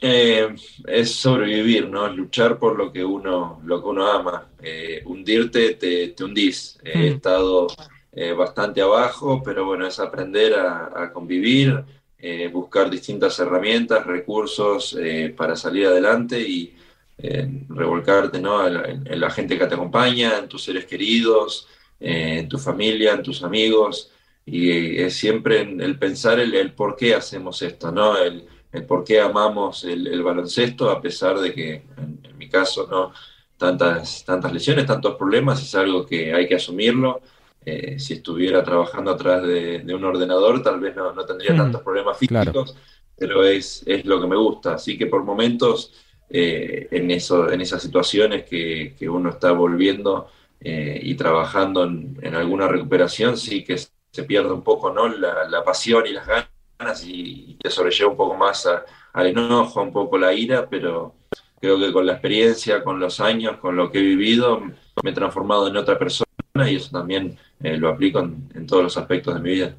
[0.00, 0.48] Eh,
[0.86, 2.08] es sobrevivir, ¿no?
[2.08, 4.48] Luchar por lo que uno, lo que uno ama.
[4.62, 6.78] Eh, hundirte, te, te hundís.
[6.84, 7.08] He Mm.
[7.08, 7.66] estado
[8.12, 11.84] eh, bastante abajo, pero bueno, es aprender a, a convivir,
[12.18, 16.74] eh, buscar distintas herramientas, recursos eh, para salir adelante y
[17.16, 18.66] eh, revolcarte, ¿no?
[18.66, 21.68] En, la gente que te acompaña, en tus seres queridos,
[22.00, 24.10] en tu familia, en tus amigos.
[24.44, 28.16] Y es siempre el pensar el, por qué hacemos esto, ¿no?
[28.18, 28.46] El,
[28.86, 33.12] por qué amamos el, el baloncesto, a pesar de que, en, en mi caso, no
[33.58, 37.20] tantas, tantas lesiones, tantos problemas, es algo que hay que asumirlo.
[37.64, 41.56] Eh, si estuviera trabajando atrás de, de un ordenador, tal vez no, no tendría Mm,
[41.56, 42.76] tantos problemas físicos,
[43.16, 44.74] pero es, es lo que me gusta.
[44.74, 45.92] Así que por momentos,
[46.30, 50.28] eh, en, eso, en esas situaciones que, que uno está volviendo
[50.60, 55.08] eh, y trabajando en, en alguna recuperación, sí que se pierde un poco ¿no?
[55.08, 59.26] la, la pasión y las ganas y, y te sobrelleva un poco más a- al
[59.26, 61.14] enojo, un poco la ira, pero
[61.60, 64.60] creo que con la experiencia, con los años, con lo que he vivido,
[65.02, 66.26] me he transformado en otra persona
[66.66, 69.74] y eso también eh, lo aplico en, en todos los aspectos de mi vida.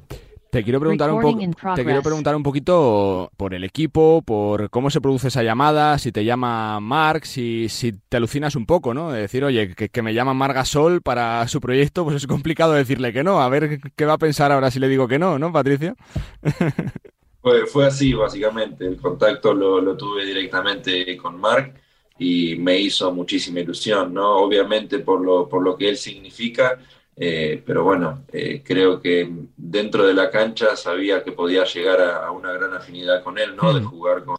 [0.50, 5.00] Te quiero preguntar un te quiero preguntar un poquito por el equipo, por cómo se
[5.00, 9.12] produce esa llamada, si te llama Marc, si, si te alucinas un poco, ¿no?
[9.12, 12.72] De decir, oye, que, que me llama Marc Gasol para su proyecto, pues es complicado
[12.72, 13.40] decirle que no.
[13.40, 15.94] A ver qué va a pensar ahora si le digo que no, ¿no, Patricio?
[17.40, 18.86] Fue, fue así, básicamente.
[18.86, 21.74] El contacto lo, lo tuve directamente con Mark
[22.20, 24.36] y me hizo muchísima ilusión, ¿no?
[24.36, 26.78] Obviamente por lo, por lo que él significa,
[27.16, 32.26] eh, pero bueno, eh, creo que dentro de la cancha sabía que podía llegar a,
[32.26, 33.72] a una gran afinidad con él, ¿no?
[33.72, 34.36] De jugar con,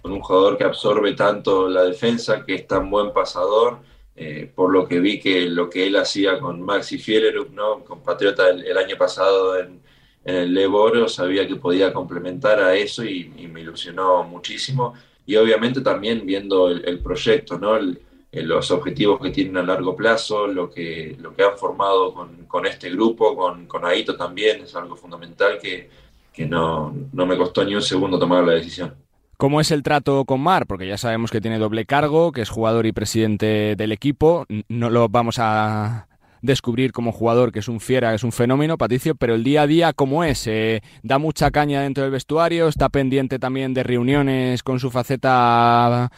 [0.00, 3.78] con un jugador que absorbe tanto la defensa, que es tan buen pasador,
[4.14, 7.84] eh, por lo que vi que lo que él hacía con Maxi Fieleruk, ¿no?
[7.84, 9.80] Compatriota el, el año pasado en,
[10.24, 14.94] en el Leboro, sabía que podía complementar a eso y, y me ilusionó muchísimo.
[15.28, 17.76] Y obviamente también viendo el, el proyecto, ¿no?
[17.76, 18.00] El-
[18.32, 22.66] los objetivos que tienen a largo plazo, lo que, lo que han formado con, con
[22.66, 25.88] este grupo, con, con Aito también, es algo fundamental que,
[26.32, 28.94] que no, no me costó ni un segundo tomar la decisión.
[29.36, 30.66] ¿Cómo es el trato con Mar?
[30.66, 34.46] Porque ya sabemos que tiene doble cargo, que es jugador y presidente del equipo.
[34.68, 36.07] No lo vamos a
[36.42, 39.62] descubrir como jugador, que es un fiera, que es un fenómeno, Patricio, pero el día
[39.62, 40.46] a día, ¿cómo es?
[40.46, 42.68] Eh, ¿Da mucha caña dentro del vestuario?
[42.68, 46.10] ¿Está pendiente también de reuniones con su faceta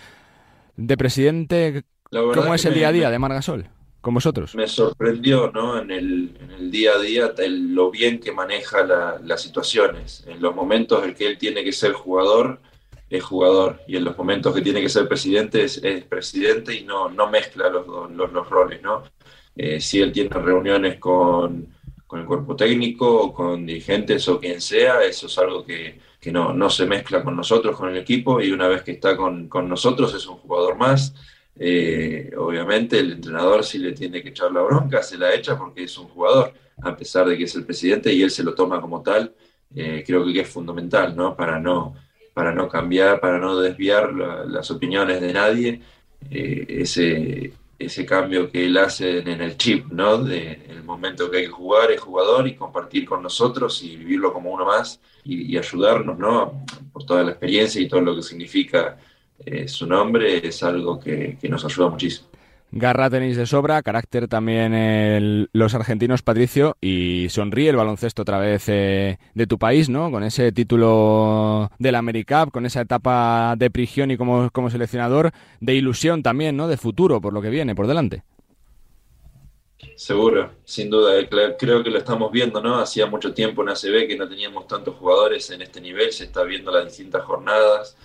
[0.77, 1.83] de presidente?
[2.11, 3.66] ¿Cómo es que el día a día me- de Margasol
[4.01, 4.55] con vosotros?
[4.55, 5.79] Me sorprendió, ¿no?
[5.79, 10.25] En el, en el día a día el- lo bien que maneja la- las situaciones.
[10.27, 12.61] En los momentos en que él tiene que ser jugador,
[13.11, 13.81] es jugador.
[13.89, 17.29] Y en los momentos que tiene que ser presidente, es, es presidente y no, no
[17.31, 19.03] mezcla los, los, los roles, ¿no?
[19.57, 21.66] Eh, si él tiene reuniones con,
[22.07, 26.32] con el cuerpo técnico o con dirigentes o quien sea, eso es algo que, que
[26.32, 29.48] no, no se mezcla con nosotros, con el equipo, y una vez que está con,
[29.48, 31.14] con nosotros es un jugador más.
[31.62, 35.84] Eh, obviamente el entrenador si le tiene que echar la bronca, se la echa porque
[35.84, 38.80] es un jugador, a pesar de que es el presidente y él se lo toma
[38.80, 39.34] como tal,
[39.74, 41.36] eh, creo que es fundamental, ¿no?
[41.36, 41.94] Para no,
[42.32, 45.80] para no cambiar, para no desviar la- las opiniones de nadie,
[46.30, 50.18] ese, ese cambio que él hace en, el chip, ¿no?
[50.18, 54.33] De el momento que hay que jugar, es jugador y compartir con nosotros y vivirlo
[54.33, 56.64] como uno más y, y ayudarnos, ¿no?
[56.93, 58.99] Por toda la experiencia y todo lo que significa
[59.45, 62.28] eh, su nombre, es algo que, que nos ayuda muchísimo.
[62.73, 68.39] Garra tenéis de sobra, carácter también el- los argentinos, Patricio, y sonríe el baloncesto otra
[68.39, 70.11] vez eh, de tu país, ¿no?
[70.12, 76.23] Con ese título del AmeriCup, con esa etapa de Prigioni como, como seleccionador, de ilusión
[76.23, 76.68] también, ¿no?
[76.68, 78.23] De futuro, por lo que viene, por delante.
[79.97, 81.18] Seguro, sin duda.
[81.18, 82.79] eh, Creo que lo estamos viendo, ¿no?
[82.79, 86.43] Hacía mucho tiempo en ACB que no teníamos tantos jugadores en este nivel, se está
[86.45, 87.97] viendo las distintas jornadas,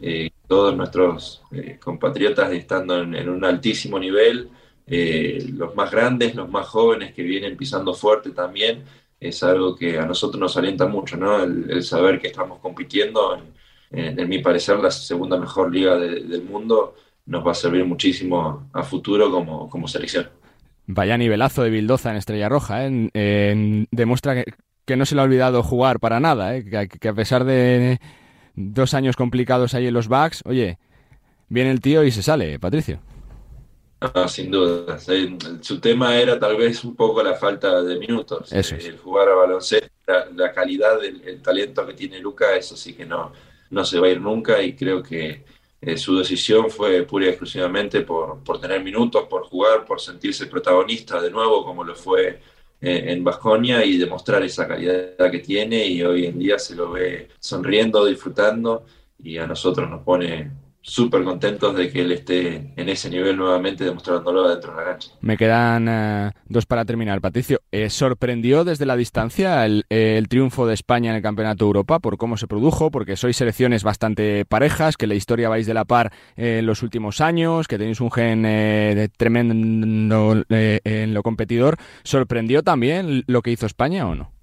[0.00, 4.48] eh, todos nuestros eh, compatriotas estando en, en un altísimo nivel,
[4.86, 8.82] eh, los más grandes, los más jóvenes que vienen pisando fuerte también,
[9.20, 11.42] es algo que a nosotros nos alienta mucho, ¿no?
[11.42, 13.42] El, el saber que estamos compitiendo, en,
[13.90, 16.94] en- en mi parecer, la segunda mejor liga de- del mundo,
[17.26, 20.28] nos va a servir muchísimo a futuro como, como selección.
[20.86, 23.86] Vaya nivelazo de Bildoza en Estrella Roja, ¿eh?
[23.90, 24.52] Demuestra que,
[24.86, 26.64] que no se le ha olvidado jugar para nada, ¿eh?
[26.64, 28.00] Que, que a pesar de
[28.58, 30.78] dos años complicados ahí en los backs, oye,
[31.48, 33.00] viene el tío y se sale, Patricio.
[34.14, 34.98] No, sin duda.
[34.98, 38.52] Sí, Su tema era tal vez un poco la falta de minutos.
[38.52, 38.84] Eso Eh, es.
[38.86, 42.94] El jugar a baloncesto, la, la calidad, el, el talento que tiene Luca, eso sí
[42.94, 43.32] que no,
[43.70, 45.44] no se va a ir nunca y creo que
[45.80, 50.46] eh, su decisión fue pura y exclusivamente por, por tener minutos, por jugar, por sentirse
[50.46, 52.40] protagonista de nuevo, como lo fue
[52.80, 57.28] en Vasconia y demostrar esa calidad que tiene y hoy en día se lo ve
[57.40, 58.84] sonriendo, disfrutando
[59.22, 60.50] y a nosotros nos pone
[60.88, 65.10] súper contentos de que él esté en ese nivel nuevamente demostrándolo dentro de la cancha.
[65.20, 67.20] Me quedan eh, dos para terminar.
[67.20, 69.84] Patricio, eh, ¿sorprendió desde la distancia el,
[70.28, 72.90] triunfo de España en el Campeonato de Europa por cómo se produjo?
[72.90, 77.20] Porque sois selecciones bastante parejas, que la historia vais de la par en los últimos
[77.20, 79.54] años, que tenéis un gen eh, tremendo
[80.48, 81.76] en lo competidor.
[82.02, 84.37] ¿Sorprendió también lo que hizo España o no?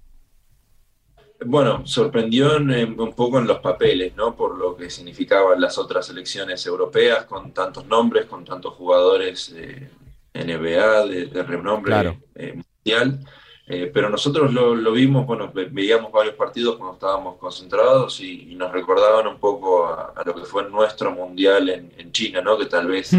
[1.44, 4.34] Bueno, sorprendió un poco en los papeles, ¿no?
[4.34, 9.90] Por lo que significaban las otras selecciones europeas, con tantos nombres, con tantos jugadores eh,
[10.34, 13.20] NBA, de, renombre eh, mundial.
[13.68, 19.26] Eh, pero nosotros lo, vimos, bueno, veíamos varios partidos cuando estábamos concentrados y, nos recordaban
[19.26, 22.56] un poco a, lo que fue nuestro mundial en, China, ¿no?
[22.56, 23.10] Que tal vez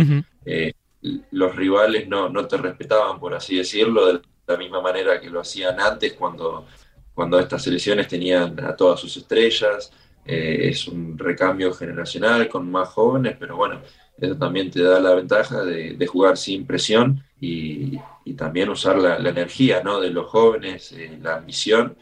[1.32, 5.42] los rivales no, no te respetaban, por así decirlo, de la misma manera que lo
[5.42, 6.66] hacían antes cuando
[7.18, 9.92] cuando estas selecciones tenían a todas sus estrellas.
[10.24, 13.82] Eh, es un recambio generacional con más jóvenes, pero bueno,
[14.20, 17.98] eso también te da la ventaja de, jugar sin presión y,
[18.36, 20.00] también usar la, energía ¿no?
[20.00, 21.98] de los jóvenes, eh, la ambición.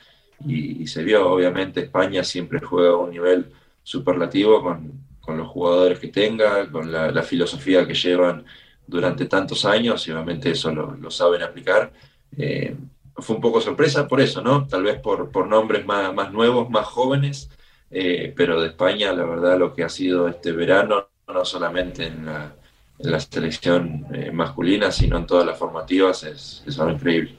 [0.46, 3.46] Y, se vio, obviamente, España siempre juega a un nivel
[3.84, 4.92] superlativo con,
[5.22, 8.44] con los jugadores que tenga, con la, filosofía que llevan
[8.86, 11.94] durante tantos años y obviamente eso lo, lo saben aplicar.
[12.38, 12.76] Eh,
[13.18, 14.68] fue un poco sorpresa por eso, ¿no?
[14.68, 17.50] Tal vez por, por nombres más, más nuevos, más jóvenes,
[17.92, 22.26] eh, pero de España, la verdad, lo que ha sido este verano, no solamente en
[22.26, 22.56] la,
[23.00, 27.36] en la selección eh, masculina, sino en todas las formativas, es, es algo increíble.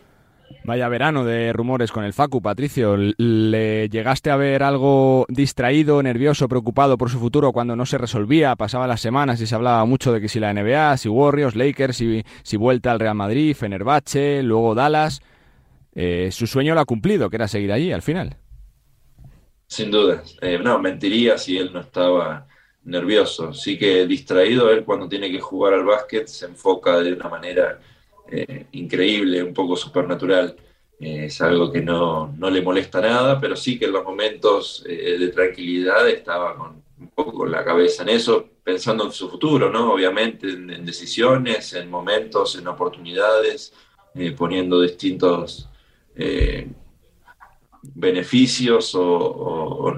[0.65, 2.97] Vaya verano de rumores con el Facu, Patricio.
[2.97, 8.57] ¿Le llegaste a ver algo distraído, nervioso, preocupado por su futuro cuando no se resolvía?
[8.57, 11.97] Pasaba las semanas y se hablaba mucho de que si la NBA, si Warriors, Lakers,
[11.97, 15.21] si, si vuelta al Real Madrid, Fenerbahce, luego Dallas.
[15.99, 18.37] Eh, su sueño lo ha cumplido, que era seguir allí al final.
[19.67, 20.23] Sin duda.
[20.43, 22.47] Eh, no, mentiría si él no estaba
[22.85, 23.55] nervioso.
[23.55, 27.81] Sí que distraído, él cuando tiene que jugar al básquet se enfoca de una manera
[28.31, 30.55] eh, increíble, un poco supernatural.
[31.01, 36.09] es algo que no, le molesta nada, pero sí que en los momentos de tranquilidad
[36.09, 39.93] estaba con, un poco con la cabeza en eso, pensando en su futuro, ¿no?
[39.95, 43.73] Obviamente en, decisiones, en momentos, en oportunidades,
[44.37, 45.69] poniendo distintos
[46.17, 46.69] eh,
[47.95, 49.95] beneficios o,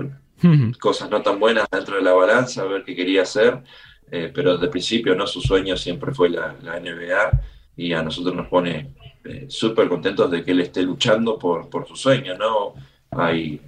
[0.80, 3.62] cosas no tan buenas dentro de la balanza, a ver qué quería hacer,
[4.10, 7.40] eh, pero desde el principio no su sueño siempre fue la, NBA
[7.76, 8.94] y a nosotros nos pone
[9.24, 12.74] eh, súper contentos de que él esté luchando por, por su sueño, ¿no?
[13.10, 13.60] Hay,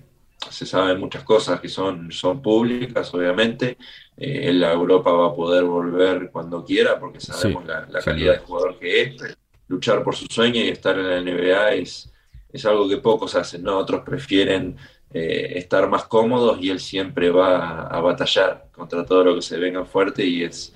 [0.49, 3.77] se saben muchas cosas que son, son públicas, obviamente.
[4.17, 8.79] en la Europa va a poder volver cuando quiera, porque sabemos la, calidad de jugador
[8.79, 9.37] que es.
[9.69, 12.11] Luchar por su sueño y estar en la NBA es,
[12.53, 13.79] es algo que pocos hacen, ¿no?
[13.79, 14.77] Otros prefieren
[15.13, 19.59] eh, estar más cómodos y él siempre va a, batallar contra todo lo que se
[19.59, 20.75] venga fuerte y es,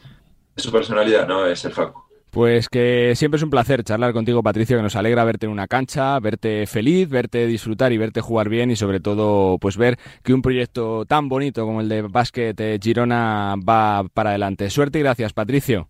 [0.57, 1.47] su personalidad, ¿no?
[1.47, 2.03] Es el Facu.
[2.31, 5.68] Pues que siempre es un placer charlar contigo, Patricio, que nos alegra verte en una
[5.68, 10.35] cancha, verte feliz, verte disfrutar y verte jugar bien y sobre todo pues ver que
[10.35, 14.68] un proyecto tan bonito como el de Básquet Girona va para adelante.
[14.68, 15.89] Suerte y gracias, Patricio.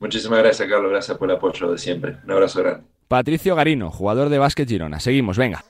[0.00, 0.90] Muchísimas gracias, Carlos.
[0.90, 2.16] Gracias por el apoyo de siempre.
[2.24, 2.95] Un abrazo grande.
[3.08, 5.00] Patricio Garino, jugador de básquet Girona.
[5.00, 5.64] Seguimos, venga.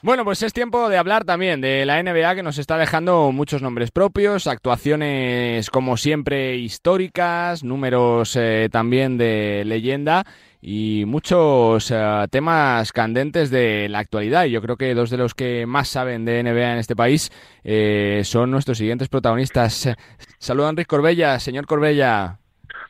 [0.00, 3.62] Bueno, pues es tiempo de hablar también de la NBA que nos está dejando muchos
[3.62, 10.24] nombres propios, actuaciones como siempre históricas, números eh, también de leyenda
[10.70, 14.44] y muchos eh, temas candentes de la actualidad.
[14.44, 17.32] Y yo creo que dos de los que más saben de NBA en este país
[17.64, 19.96] eh, son nuestros siguientes protagonistas.
[20.38, 21.38] Saludos, Enrique Corbella.
[21.38, 22.38] Señor Corbella.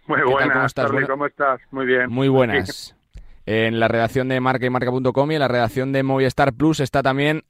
[0.08, 0.90] Muy buenas, ¿Cómo estás?
[1.08, 1.60] ¿cómo estás?
[1.70, 2.10] Muy bien.
[2.10, 2.96] Muy buenas.
[3.46, 7.04] En la redacción de marca y marca.com y en la redacción de Movistar Plus está
[7.04, 7.44] también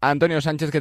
[0.00, 0.72] Antonio Sánchez.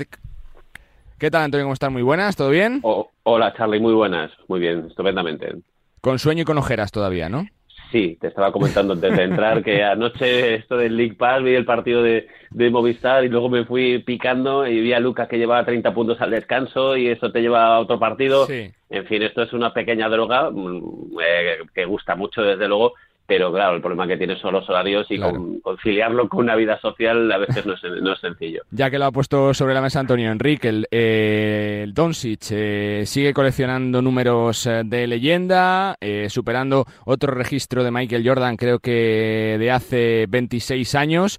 [1.19, 1.65] ¿Qué tal, Antonio?
[1.65, 1.91] ¿Cómo estás?
[1.91, 2.81] Muy buenas, ¿todo bien?
[2.81, 4.31] hola, Charlie, muy buenas.
[4.47, 5.57] Muy bien, estupendamente.
[6.01, 7.45] Con sueño y con ojeras todavía, ¿no?
[7.91, 11.65] Sí, te estaba comentando antes de entrar que anoche esto del League Pass vi el
[11.65, 15.93] partido de, Movistar y luego me fui picando y vi a Lucas que llevaba 30
[15.93, 18.47] puntos al descanso y eso te lleva a otro partido.
[18.49, 22.93] En fin, esto es una pequeña droga mm, eh, que gusta mucho desde luego
[23.27, 25.19] pero claro, el problema que tiene son los horarios y
[25.61, 27.65] conciliarlo con una vida social a veces
[28.01, 28.63] no es, sencillo.
[28.71, 33.03] Ya que lo ha puesto sobre la mesa Antonio Enrique, el, eh, el Doncic eh,
[33.05, 35.97] sigue coleccionando números eh, de leyenda,
[36.29, 41.37] superando otro registro de Michael Jordan, creo que de hace 26 años.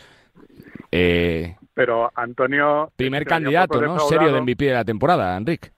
[0.90, 2.92] pero Antonio...
[2.96, 3.98] Primer candidato, ¿no?
[4.00, 5.70] Serio de MVP de la temporada, Enrique.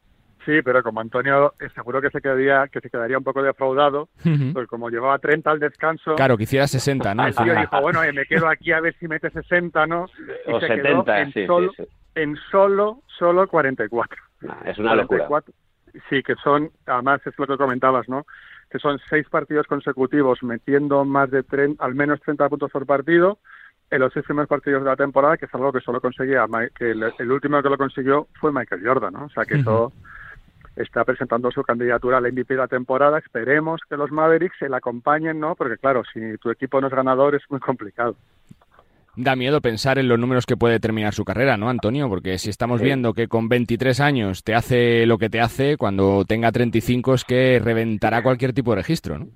[0.45, 4.09] Sí, pero como Antonio eh, seguro que se quedaría que se quedaría un poco defraudado,
[4.53, 6.14] porque como llevaba 30 al descanso...
[6.14, 7.26] Claro, que hiciera 60, ¿no?
[7.26, 10.07] El tío dijo, bueno, me quedo aquí a ver si mete 60, ¿no?
[10.47, 11.91] Y o se 70, quedó en sí, solo, sí, sí.
[12.14, 14.22] En solo, solo 44.
[14.64, 14.97] es una 44.
[14.97, 15.43] locura.
[16.09, 18.24] Sí, que son, además es lo que comentabas, ¿no?
[18.70, 23.38] Que son seis partidos consecutivos metiendo más de 30, al menos 30 puntos por partido
[23.91, 26.93] en los seis primeros partidos de la temporada, que es algo que solo conseguía, que
[26.93, 29.24] el, el último que lo consiguió fue Michael Jordan, ¿no?
[29.24, 29.93] O sea que eso
[30.77, 33.18] está presentando su candidatura al MVP de la temporada.
[33.18, 35.55] Esperemos que los Mavericks se la acompañen, ¿no?
[35.55, 38.16] Porque claro, si tu equipo no es ganador es muy complicado.
[39.16, 42.09] Da miedo pensar en los números que puede terminar su carrera, ¿no, Antonio?
[42.09, 46.25] Porque si estamos viendo que con 23 años te hace lo que te hace, cuando
[46.25, 49.27] tenga 35 es que reventará cualquier tipo de registro, ¿no?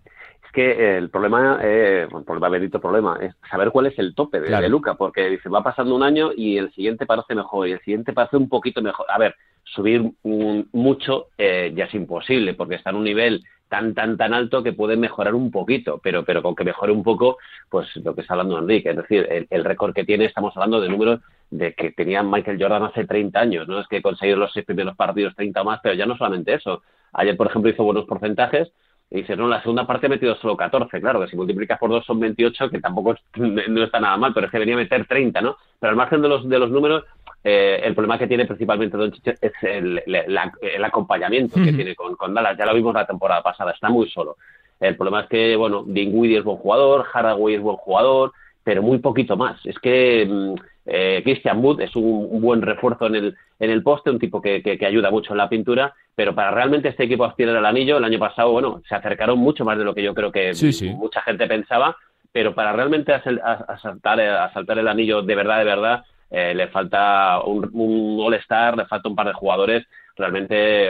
[0.54, 4.46] Que el problema, eh, el problema, bendito problema, es saber cuál es el tope de,
[4.46, 4.62] Claro.
[4.62, 7.80] de Luca, porque dice, va pasando un año y el siguiente parece mejor y el
[7.80, 9.06] siguiente parece un poquito mejor.
[9.10, 9.34] A ver,
[9.64, 14.32] subir mm, mucho eh, ya es imposible, porque está en un nivel tan, tan, tan
[14.32, 17.38] alto que puede mejorar un poquito, pero, pero con que mejore un poco,
[17.68, 20.80] pues lo que está hablando Enrique, es decir, el, el récord que tiene, estamos hablando
[20.80, 23.80] de números de que tenía Michael Jordan hace 30 años, ¿no?
[23.80, 26.82] Es que conseguir los seis primeros partidos 30 o más, pero ya no solamente eso.
[27.12, 28.70] Ayer, por ejemplo, hizo buenos porcentajes
[29.14, 31.88] y dice, no, la segunda parte he metido solo 14, claro, que si multiplicas por
[31.88, 33.20] dos son 28, que tampoco es-
[33.68, 35.56] no está nada mal, pero es que venía a meter 30, ¿no?
[35.78, 37.04] Pero al margen de los, de los números,
[37.44, 42.16] eh, el problema que tiene principalmente Doncic es el, la- el acompañamiento que tiene con,
[42.16, 42.58] con Dallas.
[42.58, 44.36] Ya lo vimos la temporada pasada, está muy solo.
[44.80, 48.32] El problema es que, bueno, Dinwiddie es buen jugador, Haraway es buen jugador,
[48.64, 49.64] pero muy poquito más.
[49.64, 50.54] Es que mm,
[50.86, 54.40] eh, Christian Wood es un, un buen refuerzo en el, en el poste, un tipo
[54.42, 57.66] que, que- que ayuda mucho en la pintura, pero para realmente este equipo aspirar al
[57.66, 60.54] anillo, el año pasado, bueno, se acercaron mucho más de lo que yo creo que
[60.54, 60.90] Sí, sí.
[60.90, 61.96] mucha gente pensaba,
[62.32, 67.70] pero para realmente asaltar, asaltar el anillo de verdad, de verdad, eh, le falta un,
[67.72, 70.88] un All-Star, le falta un par de jugadores realmente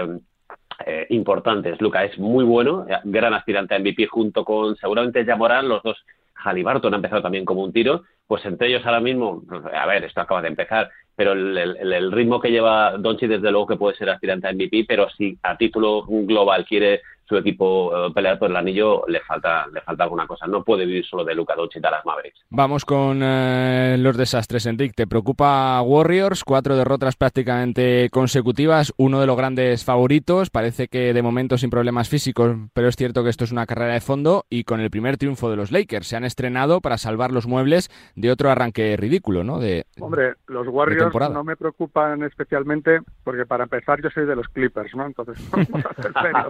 [0.87, 1.81] eh, importantes.
[1.81, 6.03] Luca es muy bueno, eh, gran aspirante a MVP junto con seguramente Jamoran, los dos
[6.45, 9.43] Halliburton ha empezado también como un tiro, pues entre ellos ahora mismo,
[9.73, 13.51] a ver, esto acaba de empezar, pero el, el- el ritmo que lleva Doncic desde
[13.51, 18.07] luego que puede ser aspirante a MVP, pero si a título global quiere su equipo
[18.07, 20.47] eh, pelear por el anillo, le falta, le falta alguna cosa.
[20.47, 22.41] No puede vivir solo de Luca Doncic a las Mavericks.
[22.51, 24.95] Vamos con eh, los desastres, Enric.
[24.95, 26.45] ¿Te preocupa Warriors?
[26.45, 30.51] Cuatro derrotas prácticamente consecutivas, uno de los grandes favoritos.
[30.51, 33.95] Parece que de momento sin problemas físicos, pero es cierto que esto es una carrera
[33.95, 34.45] de fondo.
[34.51, 37.91] Y con el primer triunfo de los Lakers, se han estrenado para salvar los muebles
[38.15, 39.59] de otro arranque ridículo, ¿no?
[39.59, 44.49] De, Hombre, los Warriors no me preocupan especialmente porque para empezar yo soy de los
[44.49, 45.07] Clippers, ¿no?
[45.07, 46.49] Entonces, vamos a ser serios.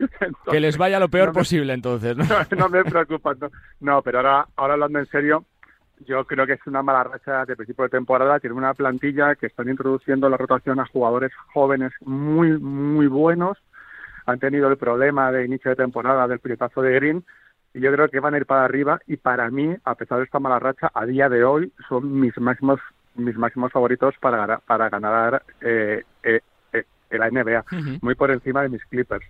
[0.00, 2.24] Entonces, Que les vaya lo peor no me- posible, entonces, ¿no?
[2.56, 3.34] no me preocupa.
[3.40, 5.44] No, No, pero ahora, ahora hablando en serio,
[6.06, 8.38] yo creo que es una mala racha de principio de temporada.
[8.40, 13.56] Tiene una plantilla que están introduciendo la rotación a jugadores jóvenes muy, muy buenos.
[14.26, 17.24] Han tenido el problema de inicio de temporada del pilotazo de Green
[17.72, 20.24] y yo creo que van a ir para arriba y para mí, a pesar de
[20.24, 22.80] esta mala racha, a día de hoy son mis máximos
[23.14, 26.40] mis máximos favoritos para ganar, para ganar eh, eh,
[26.74, 27.64] eh, la NBA,
[28.02, 29.24] muy por encima de mis Clippers.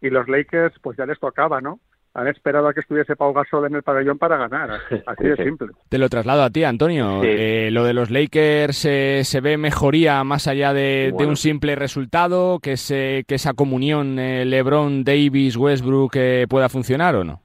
[0.00, 1.80] Y los Lakers, pues ya les tocaba, ¿no?
[2.14, 4.70] Han esperado a que estuviese Pau Gasol en el pabellón para ganar,
[5.06, 5.68] así- de simple.
[5.88, 7.20] Te lo traslado a ti, Antonio.
[7.20, 7.28] Sí.
[7.30, 11.76] Eh, lo de los Lakers eh, se ve mejoría más allá de, de un simple
[11.76, 17.42] resultado, que, se, que esa comunión eh, LeBron, Davis, Westbrook eh, pueda funcionar o no.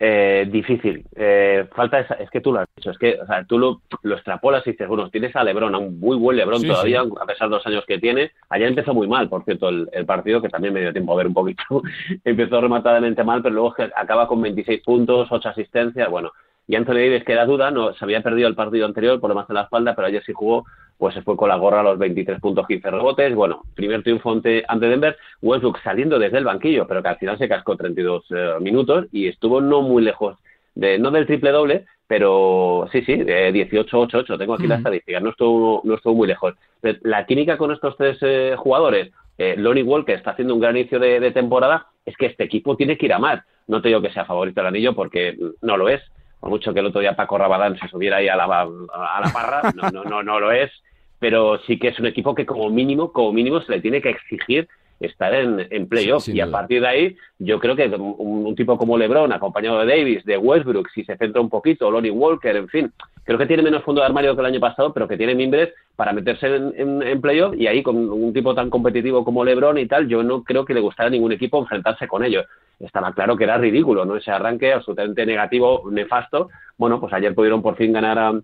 [0.00, 1.04] Eh, difícil.
[1.14, 3.80] Eh, falta esa, es que tú lo has dicho, es que o sea, tú lo,
[4.02, 7.04] lo extrapolas y dices, bueno, tienes a Lebron, a un muy buen Lebron Sí, todavía,
[7.04, 7.10] sí.
[7.20, 8.32] a pesar de los años que tiene.
[8.48, 11.16] Ayer empezó muy mal, por cierto, el, el partido, que también me dio tiempo a
[11.16, 11.62] ver un poquito.
[12.24, 16.32] empezó rematadamente mal, pero luego acaba con 26 puntos, 8 asistencias, bueno.
[16.66, 19.62] Y Anthony Davis queda duda, no, se había perdido el partido anterior, problemas en la
[19.62, 20.64] espalda, pero ayer sí jugó,
[20.96, 23.34] pues se fue con la gorra a los 23 puntos, 15 rebotes.
[23.34, 25.16] Bueno, primer triunfo ante, ante Denver.
[25.42, 29.28] Westbrook saliendo desde el banquillo, pero que al final se cascó 32 eh, minutos y
[29.28, 30.38] estuvo no muy lejos
[30.74, 34.80] de, no del triple doble, pero sí, sí, eh, 18-8-8, tengo aquí la Ujú.
[34.80, 36.54] estadística, no estuvo, no estuvo muy lejos.
[36.80, 40.76] Pero la química con estos tres eh, jugadores, eh, Lonnie Walker está haciendo un gran
[40.76, 43.42] inicio de, de temporada, es que este equipo tiene que ir a más.
[43.66, 46.02] No te digo que sea favorito del anillo porque no lo es,
[46.44, 49.32] por mucho que el otro día Paco Rabadán se subiera ahí a la, a la
[49.32, 50.70] parra, no, no, no, no lo es,
[51.18, 54.10] pero sí que es un equipo que como mínimo, como mínimo se le tiene que
[54.10, 54.68] exigir
[55.00, 58.78] estar en, en playoff y a partir de ahí yo creo que un, un tipo
[58.78, 62.68] como LeBron acompañado de Davis, de Westbrook, si se centra un poquito, Lonnie Walker, en
[62.68, 62.92] fin,
[63.24, 65.72] creo que tiene menos fondo de armario que el año pasado, pero que tiene mimbres
[65.96, 69.78] para meterse en, en, en playoff y ahí con un tipo tan competitivo como LeBron
[69.78, 72.46] y tal, yo no creo que le gustara a ningún equipo enfrentarse con ellos.
[72.80, 74.16] Estaba claro que era ridículo, ¿no?
[74.16, 76.48] Ese arranque absolutamente negativo, nefasto.
[76.76, 78.40] Bueno, pues ayer pudieron por fin ganar a,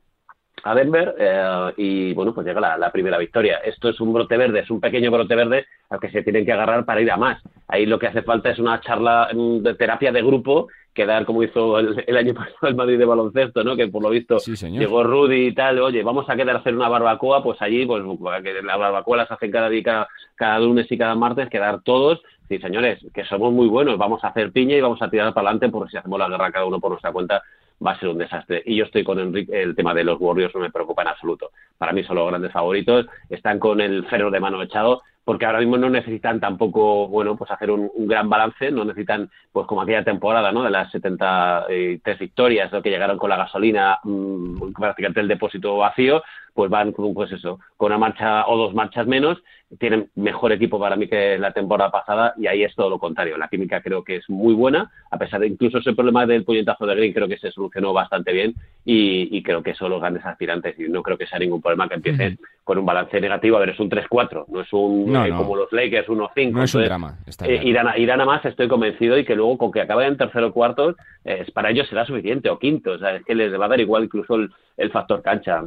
[0.65, 3.59] a Denver eh, y bueno, pues llega la, primera victoria.
[3.59, 6.53] Esto es un brote verde, es un pequeño brote verde al que se tienen que
[6.53, 7.43] agarrar para ir a más.
[7.69, 11.25] Ahí lo que hace falta es una charla mm, de terapia de grupo que dar
[11.25, 13.77] como hizo el, año pasado el Madrid de baloncesto, ¿no?
[13.77, 16.89] Que por lo visto llegó Rudy y tal, oye, vamos a quedar a hacer una
[16.89, 18.03] barbacoa, pues allí, pues
[18.43, 22.59] que la barbacoa las hacen cada día, cada, lunes y cada martes, quedar todos Sí,
[22.59, 25.69] señores, que somos muy buenos, vamos a hacer piña y vamos a tirar para adelante
[25.69, 27.45] porque si hacemos la guerra cada uno por nuestra cuenta
[27.85, 28.63] va a ser un desastre.
[28.67, 31.51] Y yo estoy con Enrique, el tema de los Warriors no me preocupa en absoluto.
[31.79, 35.61] Para mí son los grandes favoritos, están con el ferro de mano echado, porque ahora
[35.61, 40.05] mismo no necesitan tampoco, bueno, pues hacer un, gran balance, no necesitan, pues como aquella
[40.05, 40.63] temporada, ¿no?
[40.63, 46.23] De las 73 victorias, lo que llegaron con la gasolina, mmm, prácticamente el depósito vacío,
[46.55, 49.39] pues van con, pues eso, con una marcha o dos marchas menos,
[49.79, 53.39] tienen mejor equipo para mí que la temporada pasada y ahí es todo lo contrario.
[53.39, 56.87] La química creo que es muy buena, a pesar de incluso ese problema del puñetazo
[56.87, 58.55] de Green creo que se solucionó bastante bien
[58.85, 61.95] y, creo que son los grandes aspirantes y no creo que sea ningún problema que
[61.95, 62.39] empiecen
[62.71, 63.57] con un balance negativo.
[63.57, 66.53] A ver, es un 3-4, no es un eh, como los Lakers 1-5.
[66.53, 67.19] No es un drama.
[67.43, 70.53] eh, irán, a, más, estoy convencido y que luego con que acaben en tercero o
[70.53, 70.95] cuarto,
[71.25, 72.93] eh, para ellos será suficiente o quinto.
[72.93, 74.37] O sea, es que les va a dar igual incluso
[74.77, 75.65] el factor cancha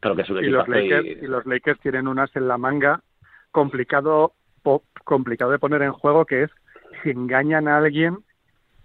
[0.00, 1.26] que es un y los Lakers, y...
[1.26, 3.02] los Lakers tienen un as en la manga
[3.52, 4.32] complicado
[5.04, 6.50] complicado de poner en juego que es
[7.02, 8.16] si engañan a alguien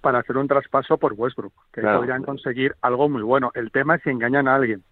[0.02, 3.52] para hacer un traspaso por Westbrook, que podrían conseguir algo muy bueno.
[3.56, 4.84] El tema es si engañan a alguien.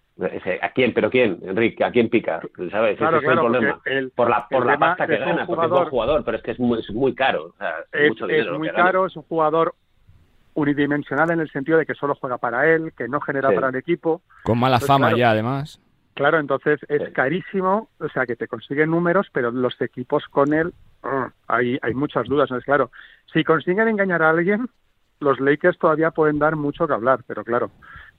[0.61, 0.93] ¿A quién?
[0.93, 1.84] ¿Pero quién, Enrique?
[1.84, 2.39] ¿A quién pica?
[2.72, 2.97] ¿Sabes?
[2.97, 3.82] Claro, Ese es el problema.
[4.16, 6.59] por la, por la pasta que gana, porque es buen jugador, pero es que es
[6.59, 7.53] muy, es muy caro.
[7.91, 9.74] es, mucho es muy caro, es un jugador
[10.53, 13.76] unidimensional en el sentido de que solo juega para él, que no genera para el
[13.76, 14.22] equipo.
[14.43, 15.82] Con mala fama ya, además.
[16.14, 20.72] Claro, entonces es carísimo, o sea, que te consiguen números, pero los equipos con él,
[21.01, 22.51] ah, hay, hay muchas dudas.
[22.51, 22.57] ¿no?
[22.57, 22.91] Es claro,
[23.34, 24.70] si consiguen engañar a alguien,
[25.20, 27.72] los Lakers todavía pueden dar mucho que hablar, pero claro,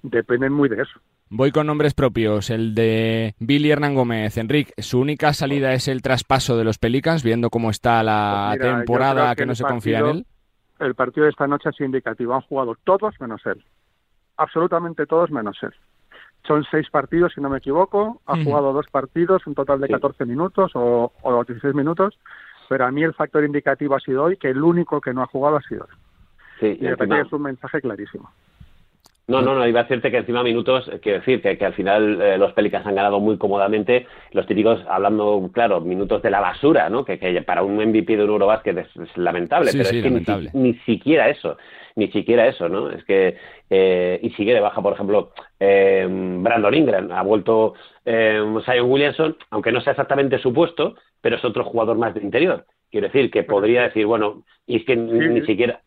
[0.04, 1.00] dependen muy de eso.
[1.30, 4.36] Voy con nombres propios, el de Billy Hernán Gómez.
[4.36, 8.70] Enrique, su única salida es el traspaso de los Pelicans, viendo cómo está la pues
[8.70, 10.26] temporada que, no se confía en él.
[10.78, 13.64] El partido de esta noche es indicativo, han jugado todos menos él.
[14.36, 15.72] Absolutamente todos menos él.
[16.46, 18.20] Son seis partidos, si no me equivoco.
[18.26, 22.18] Ha jugado dos partidos, un total de 14 minutos o, o 16 minutos.
[22.68, 25.26] Pero a mí el factor indicativo ha sido hoy que el único que no ha
[25.26, 25.96] jugado ha sido él.
[26.60, 28.30] Sí, y, es un mensaje clarísimo.
[29.26, 32.20] No, no, no, iba a decirte que encima minutos, quiero decir, que, que al final
[32.20, 36.90] eh, los Pelicans han ganado muy cómodamente, los típicos, hablando, claro, minutos de la basura,
[36.90, 37.06] ¿no?
[37.06, 41.30] Que, que para un MVP de un Eurobasket es, lamentable, pero es que ni, siquiera
[41.30, 41.56] eso
[41.96, 42.90] ni siquiera eso, ¿no?
[42.90, 43.36] Es que,
[43.70, 49.36] eh, y sigue de baja, por ejemplo, eh, Brandon Ingram, ha vuelto eh, Zion Williamson,
[49.50, 52.66] aunque no sea exactamente su puesto, pero es otro jugador más de interior.
[52.90, 55.80] Quiero decir que podría decir, bueno, y es que ni siquiera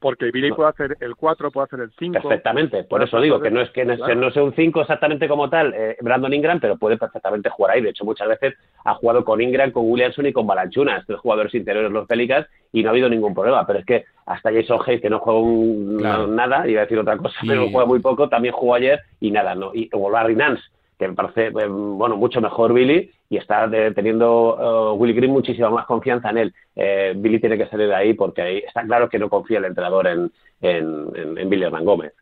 [0.00, 2.14] porque Billy puede hacer el 4, puede hacer el 5.
[2.20, 5.74] Perfectamente, por eso digo que no es que no, sea un 5 exactamente como tal
[5.74, 7.82] eh, Brandon Ingram, pero puede perfectamente jugar ahí.
[7.82, 11.54] De hecho, muchas veces ha jugado con Ingram, con Williamson y con Balanchunas, tres jugadores
[11.54, 13.66] interiores los Pelicans, y no ha habido ningún problema.
[13.66, 17.38] Pero es que hasta Jason Hayes, que no juega nada, iba a decir otra cosa,
[17.46, 19.74] pero juega muy poco, también jugó ayer y nada, no.
[19.74, 20.62] Y o Larry Nance,
[21.00, 25.70] que me parece, eh, bueno, mucho mejor Billy y está teniendo uh, Willy Green muchísima
[25.70, 26.54] más confianza en él.
[26.76, 29.64] Eh, Billy tiene que salir de ahí porque ahí está claro que no confía el
[29.64, 30.30] entrenador en,
[30.60, 32.12] en, Billy Hernán Gómez.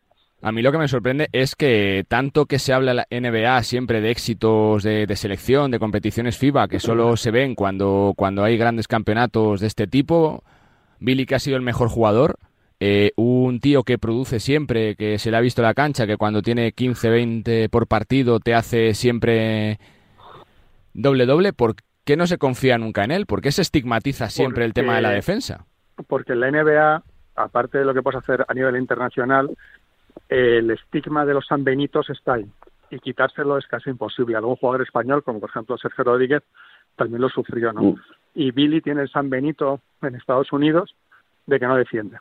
[0.43, 3.64] A mí lo que me sorprende es que tanto que se habla en la NBA
[3.64, 8.57] siempre de éxitos de, selección, de competiciones FIBA, que solo se ven cuando, cuando hay
[8.57, 10.45] grandes campeonatos de este tipo,
[11.01, 12.39] Billy que ha sido el mejor jugador,
[12.81, 16.43] eh, un tío que produce siempre, que se le ha visto la cancha, que cuando
[16.43, 19.79] tiene 15, 20 por partido te hace siempre
[20.95, 21.74] doble doble, ¿por
[22.05, 23.26] qué no se confía nunca en él?
[23.26, 25.66] ¿Por qué se estigmatiza siempre el tema de la defensa?
[26.07, 27.03] Porque en la NBA,
[27.37, 29.51] aparte de lo que puedes hacer a nivel internacional,
[30.29, 32.47] el estigma de los sanbenitos está ahí
[32.91, 34.37] y quitárselo es casi imposible.
[34.37, 36.43] Algún jugador español, como por ejemplo Sergio Rodríguez,
[36.97, 37.83] también lo sufrió, ¿no?
[37.83, 37.97] Mm.
[38.35, 40.95] Y Billy tiene el San Benito en Estados Unidos
[41.47, 42.18] de que no defiende.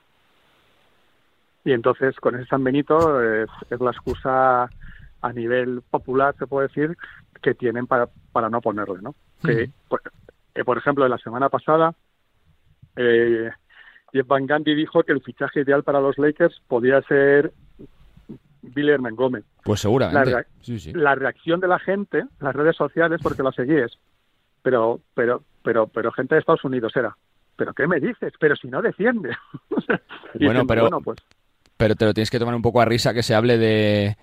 [1.67, 4.69] Y entonces con ese San Benito es, la excusa
[5.21, 6.97] a nivel popular, se puede decir,
[7.41, 9.15] que tienen para, para no ponerle, ¿no?
[9.43, 10.01] que, por,
[10.55, 11.93] eh, por, ejemplo, la semana pasada,
[12.95, 13.51] eh,
[14.13, 17.51] Jeff Van Gundy dijo que el fichaje ideal para los Lakers podía ser
[18.61, 19.43] Billy Herman Gómez.
[19.65, 20.31] Pues seguramente.
[20.31, 20.45] La,
[20.93, 23.91] la, reacción de la gente, las redes sociales, porque lo seguís,
[24.61, 27.17] pero, pero, pero, pero gente de Estados Unidos era.
[27.57, 28.31] ¿Pero qué me dices?
[28.39, 29.35] Pero si no defiende.
[30.39, 31.17] bueno, pero, pues
[31.77, 34.17] pero te lo tienes que tomar un poco a risa que se hable de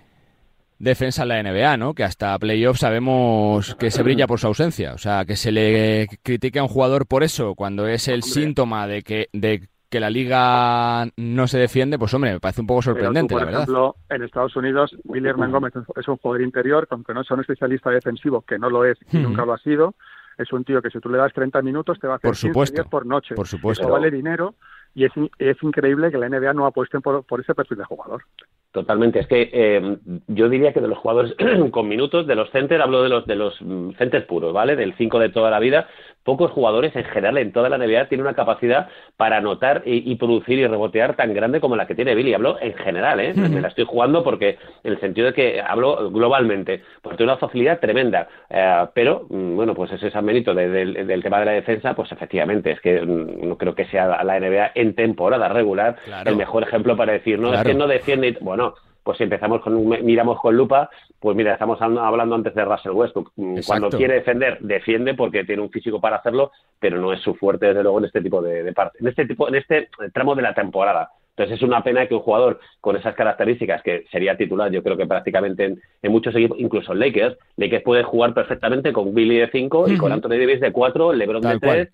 [0.79, 1.93] defensa en la NBA, ¿no?
[1.93, 4.93] Que hasta playoffs sabemos que se brilla por su ausencia.
[4.93, 8.87] O sea, que se le critique a un jugador por eso, cuando es el síntoma
[8.87, 12.81] de que, de que la liga no se defiende, pues hombre, me parece un poco
[12.81, 13.61] sorprendente, por la verdad.
[13.61, 17.89] ejemplo, en Estados Unidos, Hernán Gómez es un jugador interior, aunque no es un especialista
[17.89, 19.95] defensivo, que no lo es y nunca lo ha sido.
[20.37, 22.35] Es un tío que si tú le das 30 minutos te va a hacer Por
[22.35, 23.35] supuesto, 15 días por noche.
[23.35, 23.83] por supuesto.
[23.85, 24.55] Eso vale dinero
[24.95, 28.23] y es, es increíble que la NBA no apueste por, por ese perfil de jugador.
[28.71, 29.19] Totalmente.
[29.19, 31.35] Es que eh, yo diría que de los jugadores
[31.71, 34.75] con minutos, de los centers, hablo de los de los mm, centers puros, ¿vale?
[34.75, 35.87] Del 5 de toda la vida.
[36.25, 40.15] Pocos jugadores en general en toda la NBA tienen una capacidad para anotar y, y
[40.15, 42.33] producir y rebotear tan grande como la que tiene Billy.
[42.33, 43.33] Hablo en general, ¿eh?
[43.35, 46.81] Me la estoy jugando porque en el sentido de que hablo globalmente.
[47.01, 48.27] Pues tiene una facilidad tremenda.
[48.49, 51.93] Eh, pero, mm, bueno, pues ese es el mérito de- del- tema de la defensa,
[51.93, 56.29] pues efectivamente, es que mm, no creo que sea la NBA en temporada regular Claro.
[56.31, 57.61] el mejor ejemplo para decir, no, Claro.
[57.61, 58.27] es que no defiende.
[58.29, 58.73] y- Bueno,
[59.05, 60.89] pues si empezamos con, miramos con lupa,
[61.19, 63.31] pues mira, estamos hablando- antes de Russell Westbrook.
[63.35, 63.67] Mm, Exacto.
[63.67, 67.67] Cuando quiere defender, defiende porque tiene un físico para hacerlo, pero no es su fuerte,
[67.67, 70.41] desde luego, en este tipo de, de parte, en este tipo, en este tramo de
[70.41, 71.11] la temporada.
[71.37, 74.97] Entonces es una pena que un jugador con esas características, que sería titular, yo creo
[74.97, 79.37] que prácticamente en, en muchos equipos, incluso en Lakers, Lakers puede jugar perfectamente con Billy
[79.37, 81.89] de 5 y con Anthony Davis de 4, LeBron Tal de 3,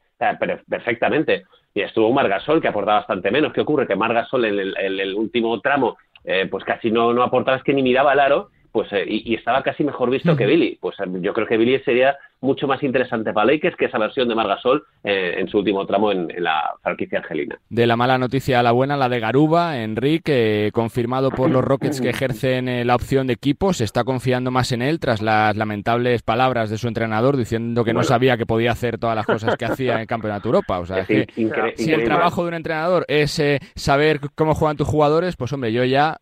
[0.69, 1.43] perfectamente.
[1.73, 3.53] Y estuvo Margasol, que aportaba bastante menos.
[3.53, 3.87] ¿Qué ocurre?
[3.87, 7.63] Que Margasol en el, en el último tramo, eh, pues casi no, no aportaba, es
[7.63, 10.77] que ni miraba al aro, pues eh, y, y estaba casi mejor visto que Billy.
[10.79, 14.27] Pues eh, yo creo que Billy sería mucho más interesante para Lakers que esa versión
[14.27, 17.59] de Margasol eh, en su último tramo en, en la franquicia angelina.
[17.69, 21.63] De la mala noticia a la buena, la de Garuba, Enrique, eh, confirmado por los
[21.63, 25.55] Rockets que ejercen la opción de equipo, se está confiando más en él tras las
[25.55, 29.55] lamentables palabras de su entrenador diciendo que no sabía que podía hacer todas las cosas
[29.55, 30.79] que hacía en el Campeonato Europa.
[30.79, 31.27] O sea, Es que
[31.75, 35.71] si el trabajo de un entrenador es eh, saber cómo juegan tus jugadores, pues hombre,
[35.71, 36.17] yo ya...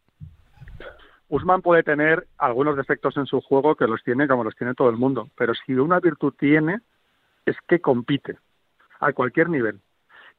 [1.30, 4.90] Usman puede tener algunos defectos en su juego que los tiene como los tiene todo
[4.90, 6.80] el mundo, pero si una virtud tiene
[7.46, 8.38] es que compite
[9.00, 9.80] a cualquier nivel